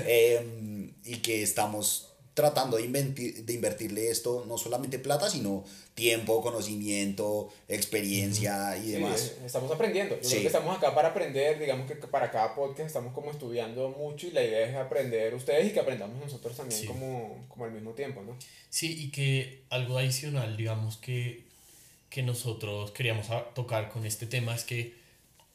Em, 0.05 0.93
y 1.03 1.17
que 1.17 1.43
estamos 1.43 2.10
tratando 2.33 2.77
de, 2.77 2.83
inventi- 2.89 3.33
de 3.43 3.53
invertirle 3.53 4.09
esto, 4.09 4.45
no 4.47 4.57
solamente 4.57 4.99
plata, 4.99 5.29
sino 5.29 5.65
tiempo, 5.95 6.41
conocimiento, 6.41 7.49
experiencia 7.67 8.77
y 8.77 8.83
Sí, 8.85 8.91
demás. 8.91 9.35
eh, 9.41 9.45
estamos 9.45 9.69
aprendiendo. 9.71 10.15
Yo 10.15 10.23
Sí. 10.23 10.29
creo 10.29 10.41
que 10.43 10.47
estamos 10.47 10.77
acá 10.77 10.95
para 10.95 11.09
aprender, 11.09 11.59
digamos 11.59 11.87
que 11.87 11.95
para 11.95 12.31
cada 12.31 12.55
podcast 12.55 12.87
estamos 12.87 13.13
como 13.13 13.31
estudiando 13.31 13.89
mucho 13.89 14.27
y 14.27 14.31
la 14.31 14.43
idea 14.43 14.67
es 14.69 14.75
aprender 14.75 15.33
ustedes 15.35 15.67
y 15.69 15.73
que 15.73 15.79
aprendamos 15.81 16.17
nosotros 16.19 16.55
también 16.55 16.79
Sí. 16.79 16.87
como, 16.87 17.45
como 17.49 17.65
al 17.65 17.71
mismo 17.71 17.91
tiempo, 17.91 18.21
¿no? 18.23 18.37
Sí, 18.69 19.03
y 19.03 19.11
que 19.11 19.63
algo 19.69 19.97
adicional, 19.97 20.55
digamos, 20.55 20.97
que, 20.97 21.43
que 22.09 22.23
nosotros 22.23 22.91
queríamos 22.91 23.27
tocar 23.53 23.89
con 23.89 24.05
este 24.05 24.25
tema 24.25 24.55
es 24.55 24.63
que 24.63 24.93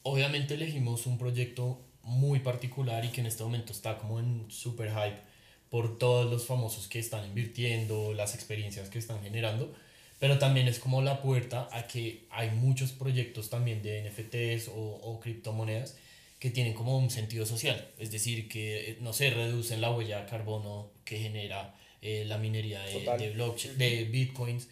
obviamente 0.03 0.53
elegimos 0.53 1.07
un 1.07 1.17
proyecto 1.17 1.79
muy 2.03 2.39
particular 2.39 3.03
y 3.03 3.09
que 3.09 3.21
en 3.21 3.27
este 3.27 3.43
momento 3.43 3.73
está 3.73 3.97
como 3.97 4.19
en 4.19 4.45
super 4.49 4.89
hype 4.91 5.26
por 5.69 5.97
todos 5.97 6.29
los 6.29 6.45
famosos 6.45 6.87
que 6.87 6.99
están 6.99 7.25
invirtiendo, 7.25 8.13
las 8.13 8.35
experiencias 8.35 8.89
que 8.89 8.99
están 8.99 9.21
generando, 9.21 9.73
pero 10.19 10.39
también 10.39 10.67
es 10.67 10.79
como 10.79 11.01
la 11.01 11.21
puerta 11.21 11.67
a 11.71 11.87
que 11.87 12.25
hay 12.29 12.51
muchos 12.51 12.91
proyectos 12.91 13.49
también 13.49 13.81
de 13.83 14.09
NFTs 14.09 14.69
o, 14.69 14.99
o 15.03 15.19
criptomonedas 15.19 15.95
que 16.39 16.49
tienen 16.51 16.73
como 16.73 16.97
un 16.97 17.09
sentido 17.09 17.45
social, 17.45 17.87
es 17.97 18.11
decir, 18.11 18.47
que, 18.47 18.91
eh, 18.91 18.97
no 19.01 19.11
sé, 19.11 19.31
reducen 19.31 19.81
la 19.81 19.91
huella 19.91 20.21
de 20.21 20.29
carbono 20.29 20.91
que 21.03 21.17
genera 21.17 21.75
eh, 22.01 22.25
la 22.27 22.37
minería 22.37 22.79
de, 22.81 22.99
de 23.17 23.31
blockchain, 23.31 23.77
de 23.77 24.03
bitcoins, 24.05 24.67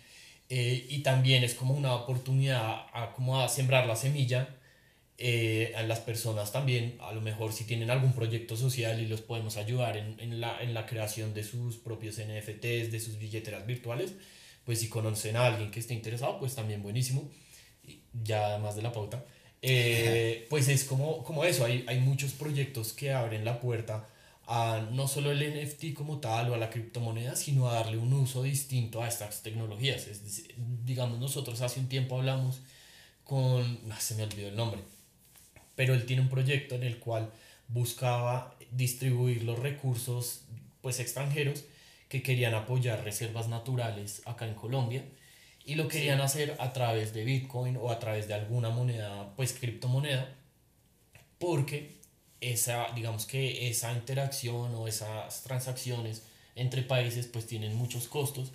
eh, 0.49 0.85
y 0.89 0.99
también 0.99 1.43
es 1.43 1.55
como 1.55 1.73
una 1.73 1.95
oportunidad 1.95 2.85
a, 2.93 3.13
como 3.15 3.41
a 3.41 3.49
sembrar 3.49 3.87
la 3.87 3.95
semilla 3.95 4.54
eh, 5.17 5.73
a 5.77 5.83
las 5.83 5.99
personas 5.99 6.51
también, 6.51 6.97
a 6.99 7.13
lo 7.13 7.21
mejor 7.21 7.53
si 7.53 7.63
tienen 7.63 7.89
algún 7.89 8.13
proyecto 8.13 8.57
social 8.57 8.99
y 9.01 9.07
los 9.07 9.21
podemos 9.21 9.55
ayudar 9.55 9.95
en, 9.95 10.19
en, 10.19 10.41
la, 10.41 10.61
en 10.61 10.73
la 10.73 10.85
creación 10.85 11.33
de 11.33 11.43
sus 11.43 11.77
propios 11.77 12.15
NFTs, 12.15 12.91
de 12.91 12.99
sus 12.99 13.17
billeteras 13.17 13.65
virtuales, 13.65 14.13
pues 14.65 14.79
si 14.79 14.89
conocen 14.89 15.37
a 15.37 15.45
alguien 15.45 15.71
que 15.71 15.79
esté 15.79 15.93
interesado, 15.93 16.37
pues 16.39 16.55
también 16.55 16.83
buenísimo, 16.83 17.29
ya 18.23 18.57
más 18.57 18.75
de 18.75 18.81
la 18.81 18.91
pauta. 18.91 19.23
Eh, 19.61 20.47
pues 20.49 20.67
es 20.67 20.83
como, 20.83 21.23
como 21.23 21.45
eso, 21.45 21.65
hay, 21.65 21.85
hay 21.87 21.99
muchos 21.99 22.33
proyectos 22.33 22.91
que 22.91 23.13
abren 23.13 23.45
la 23.45 23.59
puerta 23.61 24.07
a 24.47 24.85
no 24.91 25.07
solo 25.07 25.31
el 25.31 25.39
NFT 25.39 25.93
como 25.93 26.19
tal 26.19 26.49
o 26.49 26.55
a 26.55 26.57
la 26.57 26.69
criptomoneda, 26.69 27.35
sino 27.35 27.69
a 27.69 27.73
darle 27.73 27.97
un 27.97 28.13
uso 28.13 28.43
distinto 28.43 29.01
a 29.01 29.07
estas 29.07 29.41
tecnologías. 29.41 30.07
Es 30.07 30.23
decir, 30.23 30.55
digamos, 30.83 31.19
nosotros 31.19 31.61
hace 31.61 31.79
un 31.79 31.87
tiempo 31.87 32.17
hablamos 32.17 32.59
con, 33.23 33.79
ah, 33.91 33.99
se 33.99 34.15
me 34.15 34.23
olvidó 34.23 34.49
el 34.49 34.55
nombre, 34.55 34.81
pero 35.75 35.93
él 35.93 36.05
tiene 36.05 36.21
un 36.21 36.29
proyecto 36.29 36.75
en 36.75 36.83
el 36.83 36.99
cual 36.99 37.31
buscaba 37.67 38.55
distribuir 38.71 39.43
los 39.43 39.59
recursos 39.59 40.41
pues 40.81 40.99
extranjeros 40.99 41.65
que 42.09 42.21
querían 42.21 42.53
apoyar 42.53 43.03
reservas 43.03 43.47
naturales 43.47 44.21
acá 44.25 44.47
en 44.47 44.53
Colombia 44.53 45.03
y 45.65 45.75
lo 45.75 45.87
querían 45.87 46.21
hacer 46.21 46.55
a 46.59 46.73
través 46.73 47.13
de 47.13 47.23
Bitcoin 47.23 47.77
o 47.77 47.89
a 47.89 47.97
través 47.97 48.27
de 48.27 48.35
alguna 48.35 48.69
moneda, 48.69 49.33
pues 49.35 49.53
criptomoneda, 49.53 50.31
porque 51.39 51.95
esa, 52.39 52.87
digamos 52.93 53.25
que 53.25 53.67
esa 53.67 53.91
interacción 53.93 54.75
o 54.75 54.87
esas 54.87 55.41
transacciones 55.41 56.21
entre 56.55 56.83
países 56.83 57.25
pues 57.25 57.47
tienen 57.47 57.75
muchos 57.75 58.07
costos 58.07 58.51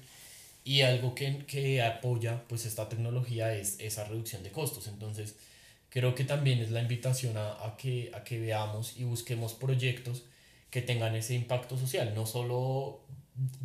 y 0.64 0.82
algo 0.82 1.14
que, 1.14 1.44
que 1.46 1.82
apoya 1.82 2.44
pues 2.48 2.64
esta 2.64 2.88
tecnología 2.88 3.54
es 3.54 3.76
esa 3.80 4.04
reducción 4.04 4.44
de 4.44 4.52
costos. 4.52 4.86
Entonces 4.86 5.34
creo 5.90 6.14
que 6.14 6.24
también 6.24 6.58
es 6.60 6.70
la 6.70 6.80
invitación 6.80 7.36
a, 7.36 7.50
a 7.64 7.76
que, 7.76 8.10
a 8.14 8.24
que 8.24 8.38
veamos 8.40 8.96
y 8.96 9.04
busquemos 9.04 9.54
proyectos 9.54 10.24
que 10.70 10.80
tengan 10.82 11.14
ese 11.16 11.34
impacto 11.34 11.76
social, 11.76 12.12
no 12.14 12.26
solo 12.26 13.00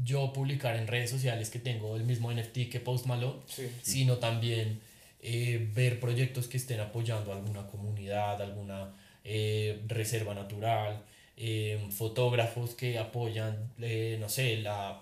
yo 0.03 0.31
publicar 0.33 0.75
en 0.75 0.87
redes 0.87 1.09
sociales 1.11 1.49
que 1.49 1.59
tengo 1.59 1.95
el 1.97 2.03
mismo 2.03 2.31
NFT 2.31 2.69
que 2.71 2.79
Post 2.79 3.05
Malone, 3.05 3.41
Sí. 3.47 3.69
sino 3.81 4.17
también 4.17 4.79
eh, 5.21 5.69
ver 5.73 5.99
proyectos 5.99 6.47
que 6.47 6.57
estén 6.57 6.79
apoyando 6.79 7.31
a 7.31 7.35
alguna 7.37 7.65
comunidad, 7.67 8.41
alguna 8.41 8.93
eh, 9.23 9.81
reserva 9.87 10.33
natural, 10.35 11.01
eh, 11.37 11.83
fotógrafos 11.91 12.75
que 12.75 12.97
apoyan, 12.99 13.71
eh, 13.81 14.17
no 14.19 14.29
sé, 14.29 14.57
la, 14.57 15.01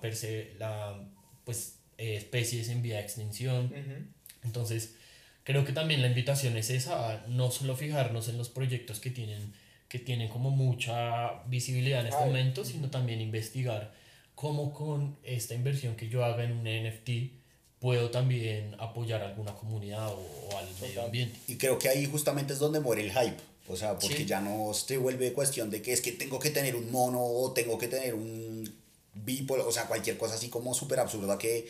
la 0.59 0.99
pues, 1.45 1.75
eh, 1.97 2.15
especies 2.15 2.69
en 2.69 2.81
vía 2.81 2.95
de 2.97 3.03
extinción. 3.03 3.71
Entonces, 4.43 4.95
creo 5.43 5.65
que 5.65 5.73
también 5.73 6.01
la 6.01 6.07
invitación 6.07 6.57
es 6.57 6.69
esa, 6.69 7.11
a 7.11 7.27
no 7.27 7.51
solo 7.51 7.75
fijarnos 7.75 8.29
en 8.29 8.37
los 8.37 8.49
proyectos 8.49 8.99
que 8.99 9.09
tienen, 9.09 9.53
que 9.87 9.99
tienen 9.99 10.29
como 10.29 10.49
mucha 10.49 11.43
visibilidad 11.47 12.01
en 12.01 12.07
este 12.07 12.25
momento, 12.25 12.65
sino 12.65 12.89
también 12.89 13.21
investigar 13.21 13.93
cómo 14.35 14.73
con 14.73 15.17
esta 15.23 15.53
inversión 15.53 15.95
que 15.95 16.09
yo 16.09 16.25
haga 16.25 16.43
en 16.43 16.53
un 16.53 16.63
NFT 16.63 17.43
puedo 17.79 18.09
también 18.11 18.75
apoyar 18.79 19.21
a 19.21 19.27
alguna 19.27 19.53
comunidad 19.55 20.07
o, 20.07 20.57
al 20.57 20.67
medio 20.81 21.03
ambiente. 21.03 21.37
Y 21.47 21.57
creo 21.57 21.77
que 21.77 21.89
ahí 21.89 22.05
justamente 22.05 22.53
es 22.53 22.59
donde 22.59 22.79
muere 22.79 23.01
el 23.01 23.11
hype. 23.11 23.37
O 23.67 23.77
sea, 23.77 23.97
porque 23.97 24.25
ya 24.25 24.41
no 24.41 24.73
se 24.73 24.97
vuelve 24.97 25.31
cuestión 25.31 25.69
de 25.69 25.81
que 25.81 25.93
es 25.93 26.01
que 26.01 26.11
tengo 26.11 26.37
que 26.37 26.49
tener 26.49 26.75
un 26.75 26.91
mono 26.91 27.23
o 27.23 27.53
tengo 27.53 27.77
que 27.77 27.87
tener 27.87 28.13
un 28.13 28.69
bipo, 29.13 29.53
o 29.53 29.71
sea, 29.71 29.85
cualquier 29.87 30.17
cosa 30.17 30.35
así 30.35 30.49
como 30.49 30.73
súper 30.73 30.99
absurda 30.99 31.37
que, 31.37 31.67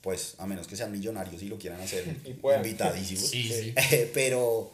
pues, 0.00 0.34
a 0.38 0.46
menos 0.46 0.66
que 0.66 0.76
sean 0.76 0.92
millonarios 0.92 1.42
y 1.42 1.48
lo 1.48 1.58
quieran 1.58 1.80
hacer, 1.80 2.04
invitadísimos. 2.56 3.28
Sí, 3.28 3.48
sí. 3.48 3.74
Pero 4.14 4.72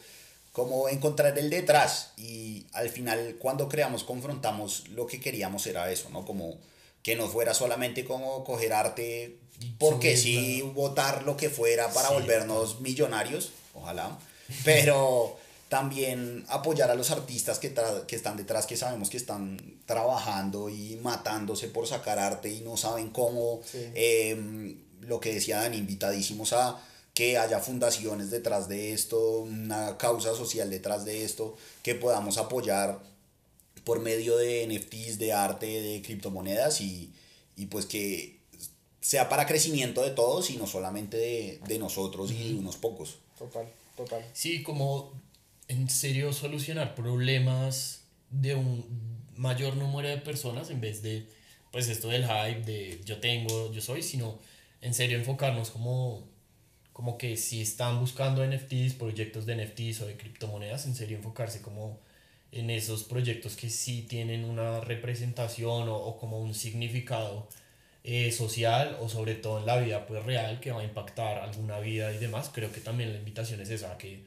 como 0.53 0.89
encontrar 0.89 1.39
el 1.39 1.51
detrás 1.51 2.13
y 2.17 2.65
al 2.73 2.89
final 2.89 3.37
cuando 3.39 3.69
creamos, 3.69 4.05
confrontamos, 4.05 4.89
lo 4.89 5.07
que 5.07 5.21
queríamos 5.21 5.67
era 5.67 5.91
eso, 5.93 6.09
¿no? 6.09 6.25
Como 6.25 6.57
que 7.03 7.15
no 7.15 7.29
fuera 7.29 7.53
solamente 7.53 8.05
como 8.05 8.43
coger 8.43 8.73
arte 8.73 9.37
porque 9.79 10.17
sí, 10.17 10.63
votar 10.75 11.25
lo 11.25 11.37
que 11.37 11.51
fuera 11.51 11.93
para 11.93 12.11
volvernos 12.11 12.81
millonarios, 12.81 13.53
ojalá, 13.75 14.19
pero 14.65 15.37
también 15.69 16.45
apoyar 16.49 16.91
a 16.91 16.95
los 16.95 17.11
artistas 17.11 17.59
que, 17.59 17.75
que 18.07 18.17
están 18.17 18.37
detrás, 18.37 18.67
que 18.67 18.77
sabemos 18.77 19.11
que 19.11 19.17
están 19.17 19.59
trabajando 19.85 20.69
y 20.69 20.99
matándose 21.03 21.69
por 21.69 21.87
sacar 21.87 22.19
arte 22.19 22.51
y 22.51 22.61
no 22.61 22.77
saben 22.77 23.11
cómo. 23.11 23.61
Em, 23.95 24.77
lo 25.01 25.21
que 25.21 25.35
decían, 25.35 25.75
invitadísimos 25.75 26.53
a 26.53 26.83
que 27.15 27.39
haya 27.39 27.61
fundaciones 27.61 28.31
detrás 28.31 28.69
de 28.69 28.93
esto, 28.93 29.41
una 29.41 29.97
causa 29.97 30.35
social 30.35 30.69
detrás 30.69 31.05
de 31.05 31.25
esto, 31.25 31.57
que 31.83 31.95
podamos 31.95 32.37
apoyar 32.37 33.01
por 33.85 34.01
medio 34.01 34.37
de 34.37 34.67
NFTs, 34.67 35.19
de 35.19 35.33
arte, 35.33 35.67
de 35.81 36.03
criptomonedas 36.03 36.81
y, 36.81 37.13
y 37.57 37.67
pues 37.67 37.87
que 37.87 38.37
sea 39.01 39.29
para 39.29 39.47
crecimiento 39.47 40.03
de 40.03 40.11
todos 40.11 40.51
y 40.51 40.57
no 40.57 40.67
solamente 40.67 41.17
de, 41.17 41.61
de 41.67 41.79
nosotros 41.79 42.33
y 42.33 42.53
de 42.53 42.59
unos 42.59 42.77
pocos. 42.77 43.19
Total, 43.39 43.73
total. 43.97 44.23
Sí, 44.33 44.63
como 44.63 45.13
en 45.69 45.89
serio 45.89 46.33
solucionar 46.33 46.95
problemas 46.95 48.01
de 48.31 48.57
un 48.57 48.85
mayor 49.37 49.77
número 49.77 50.09
de 50.09 50.19
personas 50.19 50.71
en 50.71 50.81
vez 50.81 51.03
de 51.03 51.27
pues 51.71 51.89
esto 51.89 52.09
del 52.09 52.25
hype 52.27 52.63
de 52.63 53.01
yo 53.05 53.21
tengo, 53.21 53.73
yo 53.73 53.81
soy, 53.81 54.03
sino 54.03 54.39
en 54.81 54.95
serio 54.95 55.19
enfocarnos 55.19 55.71
como 55.71 56.29
como 56.93 57.19
que 57.19 57.37
si 57.37 57.61
están 57.61 58.01
buscando 58.01 58.47
NFTs, 58.47 58.95
proyectos 58.95 59.45
de 59.45 59.57
NFTs 59.57 60.01
o 60.01 60.07
de 60.07 60.17
criptomonedas, 60.17 60.87
en 60.87 60.95
serio 60.95 61.19
enfocarse 61.19 61.61
como 61.61 62.01
en 62.53 62.71
esos 62.71 63.05
proyectos 63.05 63.57
que 63.57 63.69
sí 63.69 64.03
tienen 64.03 64.47
una 64.47 64.81
representación 64.81 65.89
o, 65.89 65.97
o 65.97 66.17
como 66.19 66.41
un 66.41 66.55
significado 66.55 67.49
eh, 68.09 68.31
social 68.31 68.97
o 69.01 69.09
sobre 69.09 69.35
todo 69.35 69.59
en 69.59 69.67
la 69.67 69.79
vida 69.79 70.07
pues 70.07 70.25
real 70.25 70.61
que 70.61 70.71
va 70.71 70.81
a 70.81 70.85
impactar 70.85 71.39
alguna 71.39 71.81
vida 71.81 72.13
y 72.13 72.19
demás. 72.19 72.51
Creo 72.55 72.71
que 72.71 72.81
también 72.81 73.13
la 73.13 73.19
invitación 73.19 73.61
es 73.61 73.69
esa, 73.71 73.99
que 73.99 74.23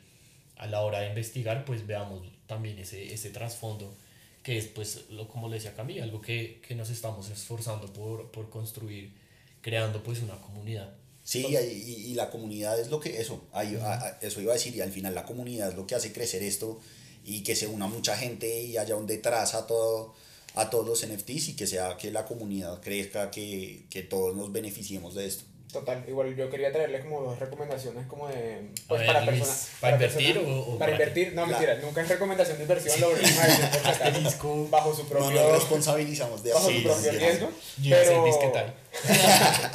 a 0.57 0.67
la 0.67 0.81
hora 0.81 0.99
de 0.99 1.07
investigar, 1.07 1.63
pues 1.63 1.87
veamos 1.87 2.27
también 2.45 2.77
ese, 2.77 3.13
ese 3.13 3.29
trasfondo, 3.29 3.95
que 4.43 4.57
es, 4.57 4.67
pues, 4.67 5.09
lo, 5.11 5.29
como 5.29 5.47
le 5.47 5.55
decía 5.55 5.73
Camila, 5.75 6.03
algo 6.03 6.19
que, 6.21 6.59
que 6.67 6.75
nos 6.75 6.89
estamos 6.89 7.29
esforzando 7.29 7.91
por, 7.93 8.29
por, 8.31 8.49
construir, 8.49 9.13
creando, 9.61 10.03
pues, 10.03 10.21
una 10.21 10.39
comunidad. 10.41 10.93
Sí, 11.23 11.45
y, 11.47 12.11
y, 12.11 12.13
la 12.15 12.31
comunidad 12.31 12.79
es 12.79 12.89
lo 12.89 12.99
que, 12.99 13.21
eso, 13.21 13.43
ahí, 13.53 13.79
eso 14.21 14.41
iba 14.41 14.51
a 14.51 14.55
decir, 14.55 14.75
y 14.75 14.81
al 14.81 14.91
final 14.91 15.13
la 15.13 15.25
comunidad 15.25 15.69
es 15.69 15.75
lo 15.75 15.85
que 15.85 15.93
hace 15.93 16.11
crecer 16.11 16.41
esto 16.41 16.79
y 17.23 17.43
que 17.43 17.55
se 17.55 17.67
una 17.67 17.85
mucha 17.85 18.17
gente 18.17 18.63
y 18.63 18.77
haya 18.77 18.95
un 18.95 19.05
detrás 19.05 19.53
a 19.53 19.67
todo 19.67 20.15
a 20.55 20.69
todos 20.69 20.85
los 20.87 21.05
NFTs 21.05 21.49
y 21.49 21.55
que 21.55 21.67
sea 21.67 21.97
que 21.97 22.11
la 22.11 22.25
comunidad 22.25 22.81
crezca, 22.81 23.29
que, 23.31 23.85
que 23.89 24.01
todos 24.01 24.35
nos 24.35 24.51
beneficiemos 24.51 25.15
de 25.15 25.27
esto. 25.27 25.43
Total, 25.71 26.03
igual 26.07 26.35
yo 26.35 26.49
quería 26.49 26.71
traerles 26.71 27.03
como 27.03 27.21
dos 27.21 27.37
recomendaciones 27.37 28.07
como 28.07 28.27
de... 28.27 28.71
Pues 28.87 29.03
para 29.05 29.23
personas... 29.23 29.69
¿Para, 29.79 29.93
invertir 29.93 30.39
o, 30.39 30.79
para, 30.79 30.93
invertir? 30.93 31.33
No, 31.33 31.45
mentira, 31.45 31.75
nunca 31.75 32.01
es 32.01 32.09
recomendación 32.09 32.57
de 32.57 32.63
inversión, 32.63 32.99
lo 32.99 33.09
volvemos 33.09 33.39
a 33.39 33.47
decir 33.47 34.37
por 34.41 34.69
bajo 34.71 34.95
su 34.95 35.07
propio... 35.07 35.29
No 35.29 35.43
nos 35.43 35.51
responsabilizamos 35.51 36.41
de 36.41 36.53
Bajo 36.53 36.71
su 36.71 36.83
propio 36.83 37.11
riesgo. 37.11 37.51
pero, 37.87 38.25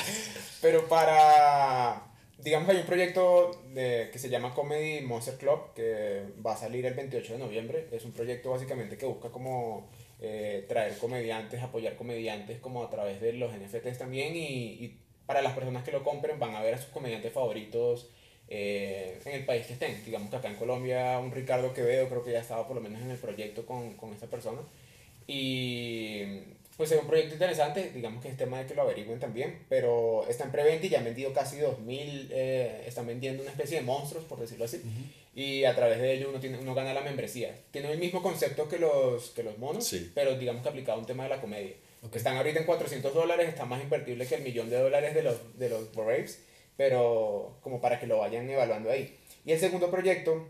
pero 0.61 0.89
para... 0.89 2.03
Digamos 2.39 2.69
hay 2.69 2.79
un 2.79 2.87
proyecto 2.87 3.63
de, 3.73 4.11
que 4.13 4.19
se 4.19 4.29
llama 4.29 4.53
Comedy 4.53 5.01
Monster 5.01 5.37
Club 5.37 5.75
que 5.75 6.25
va 6.45 6.55
a 6.55 6.57
salir 6.57 6.85
el 6.87 6.95
28 6.95 7.35
de 7.35 7.39
noviembre. 7.39 7.89
Es 7.93 8.05
un 8.05 8.13
proyecto 8.13 8.51
básicamente 8.51 8.99
que 8.99 9.07
busca 9.07 9.31
como 9.31 9.89
eh, 10.21 10.67
traer 10.69 10.99
comediantes, 10.99 11.63
apoyar 11.63 11.95
comediantes 11.95 12.59
como 12.59 12.83
a 12.83 12.91
través 12.91 13.21
de 13.21 13.33
los 13.35 13.53
NFTs 13.53 13.97
también 13.97 14.35
y 14.37 14.99
para 15.27 15.43
las 15.43 15.55
personas 15.55 15.85
que 15.85 15.93
lo 15.93 16.05
compren 16.05 16.39
van 16.39 16.55
a 16.55 16.63
ver 16.63 16.75
a 16.75 16.79
sus 16.79 16.91
comediantes 16.91 17.33
favoritos 17.33 18.09
eh, 18.49 19.19
en 19.25 19.33
el 19.33 19.45
país 19.45 19.67
que 19.67 19.73
estén. 19.75 20.05
Digamos 20.05 20.31
que 20.31 20.37
acá 20.37 20.49
en 20.49 20.57
Colombia 20.57 21.19
un 21.19 21.33
Ricardo 21.33 21.73
Quevedo 21.73 22.09
creo 22.09 22.25
que 22.25 22.33
ya 22.33 22.41
estaba 22.41 22.67
por 22.67 22.77
lo 22.77 22.83
menos 22.83 23.01
en 23.03 23.11
el 23.11 23.19
proyecto 23.19 23.65
con, 23.65 23.95
con 23.95 24.13
esta 24.13 24.27
persona. 24.27 24.61
Y 25.27 26.23
pues 26.77 26.91
es 26.91 27.01
un 27.01 27.07
proyecto 27.07 27.35
interesante, 27.35 27.93
digamos 27.95 28.23
que 28.23 28.29
es 28.29 28.37
tema 28.37 28.59
de 28.59 28.67
que 28.67 28.75
lo 28.75 28.83
averigüen 28.83 29.21
también, 29.21 29.61
pero 29.69 30.27
está 30.29 30.45
en 30.45 30.51
preventa 30.51 30.87
y 30.87 30.89
ya 30.89 30.99
han 30.99 31.05
vendido 31.05 31.33
casi 31.33 31.59
2000, 31.59 32.29
eh, 32.33 32.85
están 32.87 33.07
vendiendo 33.07 33.43
una 33.43 33.53
especie 33.53 33.79
de 33.79 33.85
monstruos, 33.85 34.25
por 34.25 34.41
decirlo 34.41 34.65
así, 34.65 34.81
y 35.37 35.65
a 35.65 35.75
través 35.75 36.01
de 36.01 36.15
ello 36.15 36.31
uno, 36.31 36.41
tiene, 36.41 36.59
uno 36.59 36.75
gana 36.75 36.93
la 36.93 37.03
membresía. 37.03 37.55
Tiene 37.71 37.93
el 37.93 37.99
mismo 37.99 38.23
concepto 38.23 38.69
que 38.69 38.79
los, 38.79 39.31
que 39.31 39.45
los 39.45 39.57
monos, 39.59 39.95
pero 40.15 40.37
digamos 40.37 40.63
que 40.63 40.69
aplicado 40.69 40.99
a 40.99 41.01
un 41.01 41.07
tema 41.07 41.23
de 41.25 41.31
la 41.31 41.41
comedia. 41.41 41.75
Están 42.13 42.37
ahorita 42.37 42.61
en 42.61 42.67
400 42.67 43.15
dólares, 43.15 43.49
está 43.49 43.65
más 43.65 43.83
invertible 43.83 44.27
que 44.27 44.37
el 44.37 44.43
millón 44.43 44.71
de 44.71 44.79
dólares 44.79 45.15
de 45.15 45.23
los, 45.23 45.59
de 45.59 45.69
los 45.69 45.93
Braves, 45.95 46.41
pero 46.77 47.57
como 47.61 47.81
para 47.81 47.99
que 47.99 48.07
lo 48.07 48.19
vayan 48.19 48.49
evaluando 48.49 48.91
ahí. 48.91 49.17
Y 49.45 49.53
el 49.53 49.61
segundo 49.61 49.91
proyecto 49.91 50.47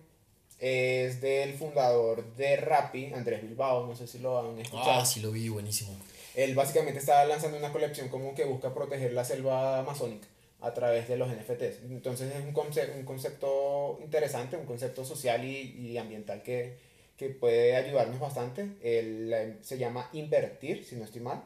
es 0.58 1.20
del 1.20 1.54
fundador 1.54 2.24
de 2.36 2.56
Rappi, 2.56 3.12
Andrés 3.14 3.42
Bilbao, 3.42 3.86
no 3.86 3.96
sé 3.96 4.06
si 4.06 4.18
lo 4.18 4.38
han 4.38 4.58
escuchado. 4.58 5.00
Ah, 5.00 5.06
sí 5.06 5.20
lo 5.20 5.30
vi, 5.30 5.48
buenísimo. 5.48 5.96
Él 6.34 6.54
básicamente 6.54 6.98
está 6.98 7.24
lanzando 7.24 7.56
una 7.56 7.72
colección 7.72 8.08
como 8.08 8.34
que 8.34 8.44
busca 8.44 8.74
proteger 8.74 9.12
la 9.12 9.24
selva 9.24 9.78
amazónica 9.78 10.26
a 10.60 10.72
través 10.72 11.08
de 11.08 11.16
los 11.16 11.28
NFTs. 11.28 11.84
Entonces 11.90 12.34
es 12.34 12.42
un, 12.42 12.52
concepto, 12.52 12.96
un 12.96 13.04
concepto 13.04 13.98
interesante, 14.02 14.56
un 14.56 14.66
concepto 14.66 15.04
social 15.04 15.44
y, 15.44 15.76
y 15.78 15.98
ambiental 15.98 16.42
que, 16.42 16.76
que 17.16 17.30
puede 17.30 17.76
ayudarnos 17.76 18.18
bastante. 18.18 18.76
Él, 18.82 19.58
se 19.62 19.78
llama 19.78 20.08
Invertir, 20.12 20.84
si 20.84 20.96
no 20.96 21.04
estoy 21.04 21.20
mal. 21.20 21.42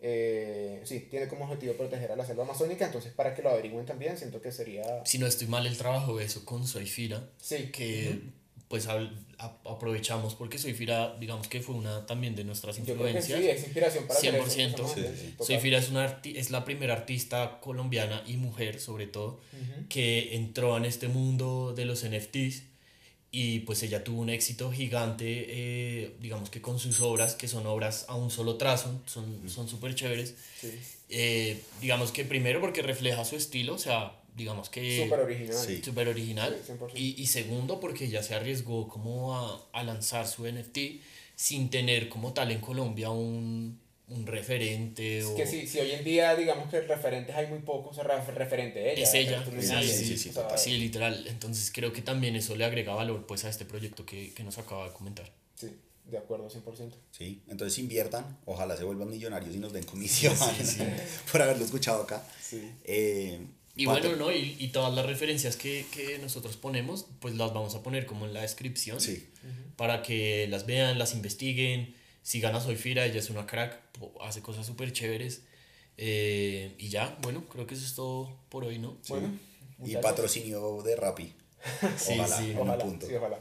Eh, 0.00 0.80
sí, 0.84 1.08
tiene 1.10 1.26
como 1.26 1.44
objetivo 1.44 1.74
proteger 1.74 2.12
a 2.12 2.16
la 2.16 2.24
selva 2.24 2.44
amazónica, 2.44 2.86
entonces 2.86 3.12
para 3.12 3.34
que 3.34 3.42
lo 3.42 3.50
averigüen 3.50 3.84
también, 3.84 4.16
siento 4.16 4.40
que 4.40 4.52
sería... 4.52 5.04
Si 5.04 5.18
no 5.18 5.26
estoy 5.26 5.48
mal 5.48 5.66
el 5.66 5.76
trabajo 5.76 6.20
eso 6.20 6.44
con 6.44 6.66
Soyfira, 6.66 7.28
sí. 7.40 7.70
que 7.72 8.20
pues 8.68 8.86
aprovechamos 9.64 10.34
porque 10.34 10.58
Soyfira, 10.58 11.16
digamos 11.18 11.48
que 11.48 11.60
fue 11.60 11.74
una 11.74 12.04
también 12.04 12.36
de 12.36 12.44
nuestras 12.44 12.78
influencias. 12.78 13.40
sí, 13.40 13.48
es 13.48 13.64
inspiración 13.64 14.06
para 14.06 14.20
100%. 14.20 15.42
Soyfira 15.42 15.78
es, 15.78 15.88
una 15.88 16.20
es 16.22 16.50
la 16.50 16.64
primera 16.64 16.92
artista 16.92 17.60
colombiana 17.60 18.22
y 18.26 18.36
mujer 18.36 18.78
sobre 18.78 19.06
todo 19.06 19.40
que 19.88 20.36
entró 20.36 20.76
en 20.76 20.84
este 20.84 21.08
mundo 21.08 21.72
de 21.74 21.86
los 21.86 22.04
NFTs 22.04 22.67
y 23.30 23.60
pues 23.60 23.82
ella 23.82 24.04
tuvo 24.04 24.22
un 24.22 24.30
éxito 24.30 24.72
gigante, 24.72 25.24
eh, 25.48 26.16
digamos 26.20 26.48
que 26.48 26.62
con 26.62 26.78
sus 26.78 27.00
obras, 27.00 27.34
que 27.34 27.46
son 27.46 27.66
obras 27.66 28.06
a 28.08 28.14
un 28.14 28.30
solo 28.30 28.56
trazo, 28.56 29.00
son 29.06 29.68
súper 29.68 29.94
chéveres. 29.94 30.34
Eh, 31.10 31.60
digamos 31.80 32.10
que 32.12 32.24
primero 32.24 32.60
porque 32.60 32.82
refleja 32.82 33.24
su 33.24 33.36
estilo, 33.36 33.74
o 33.74 33.78
sea, 33.78 34.20
digamos 34.34 34.70
que... 34.70 35.04
Súper 35.04 35.20
original. 35.20 35.66
Sí. 35.66 35.82
Súper 35.82 36.08
original. 36.08 36.56
y, 36.94 37.20
y, 37.20 37.26
segundo 37.26 37.80
porque 37.80 38.06
ella 38.06 38.22
se 38.22 38.34
arriesgó 38.34 38.88
como 38.88 39.36
a, 39.36 39.68
a 39.72 39.82
lanzar 39.82 40.26
su 40.26 40.46
NFT 40.46 40.78
sin 41.34 41.70
tener 41.70 42.08
como 42.08 42.32
tal 42.32 42.50
en 42.50 42.60
Colombia 42.60 43.10
un, 43.10 43.78
un 44.10 44.26
referente. 44.26 45.18
Es 45.18 45.26
que 45.28 45.46
si, 45.46 45.66
si 45.66 45.78
hoy 45.80 45.92
en 45.92 46.04
día, 46.04 46.34
digamos 46.34 46.70
que 46.70 46.80
referentes 46.80 47.34
hay 47.36 47.46
muy 47.46 47.58
pocos, 47.60 47.96
referente 47.96 48.78
de 48.78 48.92
ella. 48.92 49.02
Es 49.02 49.14
ella, 49.14 49.44
sí, 49.44 50.16
sí, 50.16 50.32
sí, 50.56 50.78
literal. 50.78 51.26
Entonces 51.26 51.70
creo 51.72 51.92
que 51.92 52.02
también 52.02 52.34
eso 52.36 52.56
le 52.56 52.64
agrega 52.64 52.94
valor 52.94 53.26
pues 53.26 53.44
a 53.44 53.50
este 53.50 53.64
proyecto 53.64 54.06
que, 54.06 54.32
que 54.32 54.42
nos 54.44 54.58
acaba 54.58 54.86
de 54.86 54.92
comentar. 54.92 55.30
Sí, 55.54 55.68
de 56.06 56.18
acuerdo, 56.18 56.48
100%. 56.48 56.92
Sí, 57.10 57.42
entonces 57.48 57.78
inviertan, 57.78 58.38
ojalá 58.46 58.76
se 58.76 58.84
vuelvan 58.84 59.10
millonarios 59.10 59.54
y 59.54 59.58
nos 59.58 59.72
den 59.72 59.84
comisión 59.84 60.34
por 61.32 61.42
haberlo 61.42 61.64
escuchado 61.64 62.02
acá. 62.02 62.24
Eh, 62.84 63.40
y 63.76 63.86
bueno, 63.86 64.16
¿no? 64.16 64.32
Y, 64.32 64.56
y, 64.58 64.68
todas 64.68 64.92
las 64.92 65.06
referencias 65.06 65.56
que, 65.56 65.86
que, 65.92 66.18
nosotros 66.18 66.56
ponemos, 66.56 67.06
pues 67.20 67.36
las 67.36 67.52
vamos 67.52 67.76
a 67.76 67.82
poner 67.82 68.06
como 68.06 68.26
en 68.26 68.34
la 68.34 68.40
descripción. 68.40 69.00
Sí. 69.00 69.28
Para 69.76 70.02
que 70.02 70.48
las 70.48 70.66
vean, 70.66 70.98
las 70.98 71.14
investiguen 71.14 71.94
sigan 72.22 72.54
a 72.54 72.60
Soy 72.60 72.76
Fira, 72.76 73.04
ella 73.06 73.18
es 73.18 73.30
una 73.30 73.46
crack, 73.46 73.80
hace 74.20 74.42
cosas 74.42 74.66
súper 74.66 74.92
chéveres. 74.92 75.42
Eh, 75.96 76.74
y 76.78 76.88
ya, 76.88 77.16
bueno, 77.22 77.44
creo 77.48 77.66
que 77.66 77.74
eso 77.74 77.84
es 77.84 77.94
todo 77.94 78.36
por 78.48 78.64
hoy, 78.64 78.78
¿no? 78.78 78.96
Bueno. 79.08 79.30
Y 79.84 79.96
patrocinio 79.96 80.82
de 80.82 80.96
Rappi. 80.96 81.32
Sí, 81.98 82.12
ojalá, 82.18 82.38
sí. 82.38 82.50
en 82.50 82.58
un 82.58 82.68
Ojalá, 82.68 82.84
punto. 82.84 83.06
sí, 83.06 83.14
ojalá. 83.16 83.38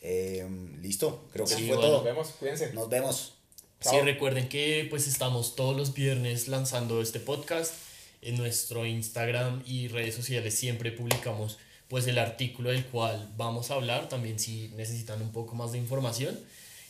Eh, 0.00 0.48
listo, 0.80 1.24
creo 1.32 1.44
que 1.44 1.54
Sí, 1.54 1.66
fue 1.66 1.76
bueno, 1.76 1.80
todo. 1.82 1.92
Nos 1.96 2.04
vemos, 2.04 2.28
cuídense. 2.38 2.72
Nos 2.72 2.88
vemos. 2.88 3.34
Sí, 3.80 3.90
Chao. 3.90 4.02
recuerden 4.04 4.48
que 4.48 4.86
pues 4.90 5.06
estamos 5.08 5.56
todos 5.56 5.76
los 5.76 5.92
viernes 5.94 6.46
lanzando 6.48 7.00
este 7.02 7.18
podcast 7.20 7.74
en 8.22 8.36
nuestro 8.36 8.86
Instagram 8.86 9.62
y 9.66 9.88
redes 9.88 10.14
sociales 10.14 10.54
siempre 10.54 10.90
publicamos 10.92 11.58
pues 11.88 12.06
el 12.08 12.18
artículo 12.18 12.70
del 12.70 12.84
cual 12.86 13.32
vamos 13.36 13.70
a 13.70 13.74
hablar 13.74 14.08
también 14.08 14.38
si 14.40 14.68
necesitan 14.76 15.22
un 15.22 15.30
poco 15.30 15.54
más 15.54 15.70
de 15.72 15.78
información 15.78 16.38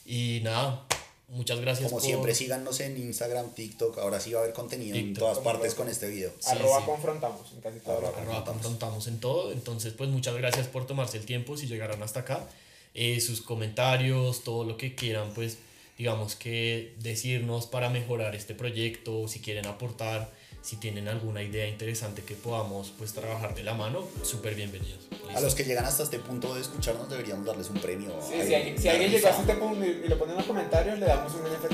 y 0.06 0.40
nada 0.42 0.86
muchas 1.28 1.60
gracias 1.60 1.88
Como 1.88 2.00
por- 2.00 2.06
siempre, 2.06 2.34
síganos 2.34 2.80
en 2.80 2.96
Instagram, 2.96 3.54
TikTok. 3.54 3.98
Ahora 3.98 4.20
sí 4.20 4.32
va 4.32 4.40
a 4.40 4.42
haber 4.42 4.54
contenido 4.54 4.96
en 4.96 5.06
TikTok, 5.06 5.18
todas 5.20 5.38
como 5.38 5.50
partes 5.52 5.74
con 5.74 5.88
este 5.88 6.08
video. 6.08 6.32
Sí, 6.40 6.50
Arroba 6.50 6.78
sí. 6.80 6.86
confrontamos 6.86 7.52
en 7.52 7.60
casi 7.60 7.80
todo 7.80 7.98
Arroba 7.98 8.18
Arroba 8.20 8.44
confrontamos 8.44 9.06
en 9.06 9.20
todo. 9.20 9.52
Entonces, 9.52 9.92
pues 9.92 10.10
muchas 10.10 10.34
gracias 10.36 10.66
por 10.66 10.86
tomarse 10.86 11.18
el 11.18 11.24
tiempo 11.26 11.56
si 11.56 11.66
llegaron 11.66 12.02
hasta 12.02 12.20
acá. 12.20 12.46
Eh, 12.94 13.20
sus 13.20 13.42
comentarios, 13.42 14.42
todo 14.42 14.64
lo 14.64 14.76
que 14.76 14.94
quieran, 14.94 15.30
pues 15.34 15.58
digamos 15.98 16.34
que 16.36 16.94
decirnos 17.00 17.66
para 17.66 17.90
mejorar 17.90 18.34
este 18.34 18.54
proyecto, 18.54 19.28
si 19.28 19.40
quieren 19.40 19.66
aportar, 19.66 20.30
si 20.62 20.76
tienen 20.76 21.08
alguna 21.08 21.42
idea 21.42 21.66
interesante 21.66 22.22
que 22.22 22.34
podamos 22.34 22.92
pues 22.98 23.12
trabajar 23.12 23.54
de 23.54 23.62
la 23.62 23.74
mano, 23.74 24.04
súper 24.22 24.54
bienvenidos. 24.54 24.98
A 25.34 25.40
los 25.40 25.54
que 25.54 25.64
llegan 25.64 25.84
hasta 25.84 26.02
este 26.02 26.18
punto 26.18 26.54
de 26.54 26.60
escucharnos 26.60 27.08
deberíamos 27.08 27.46
darles 27.46 27.70
un 27.70 27.78
premio. 27.78 28.10
Sí, 28.22 28.34
si 28.46 28.54
alguien, 28.54 28.78
si 28.78 28.88
alguien 28.88 29.10
llegó 29.10 29.28
hasta 29.28 29.40
este 29.42 29.54
punto 29.54 29.84
y, 29.84 30.02
y 30.04 30.08
lo 30.08 30.18
pone 30.18 30.32
en 30.32 30.38
los 30.38 30.46
comentarios, 30.46 30.98
le 30.98 31.06
damos 31.06 31.32
un 31.34 31.42
NFT. 31.42 31.72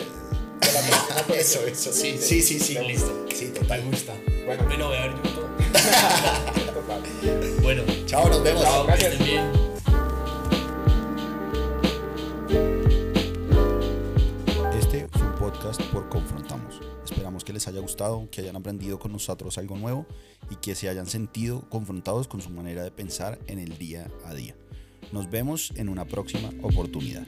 Eso, 1.34 1.60
eso. 1.66 1.92
Sí, 1.92 2.16
Sí, 2.18 2.42
sí, 2.42 2.58
sí. 2.58 2.74
listo. 2.78 3.26
Sí, 3.34 3.46
Me 3.46 3.60
total. 3.60 3.82
gusta. 3.84 4.12
Bueno. 4.46 4.64
Bueno, 4.64 4.88
voy 4.88 4.96
a 4.96 5.00
ver 5.06 5.14
YouTube. 5.16 5.48
Total. 6.74 7.02
Bueno, 7.62 7.82
Chao, 8.06 8.28
nos 8.28 8.42
vemos. 8.42 8.62
Chao. 8.62 8.82
que 8.86 8.92
gracias. 8.92 9.12
estén 9.12 9.26
bien. 9.26 9.52
Este 14.78 15.08
fue 15.12 15.22
un 15.26 15.34
podcast 15.34 15.82
por 15.92 16.03
haya 17.68 17.81
gustado, 17.81 18.29
que 18.31 18.40
hayan 18.40 18.57
aprendido 18.57 18.98
con 18.98 19.12
nosotros 19.12 19.59
algo 19.59 19.77
nuevo 19.77 20.07
y 20.50 20.57
que 20.57 20.74
se 20.74 20.88
hayan 20.88 21.07
sentido 21.07 21.68
confrontados 21.68 22.29
con 22.29 22.40
su 22.40 22.50
manera 22.50 22.83
de 22.83 22.90
pensar 22.90 23.38
en 23.46 23.59
el 23.59 23.79
día 23.79 24.11
a 24.24 24.35
día. 24.35 24.55
Nos 25.12 25.31
vemos 25.31 25.72
en 25.77 25.88
una 25.88 26.07
próxima 26.07 26.50
oportunidad. 26.62 27.24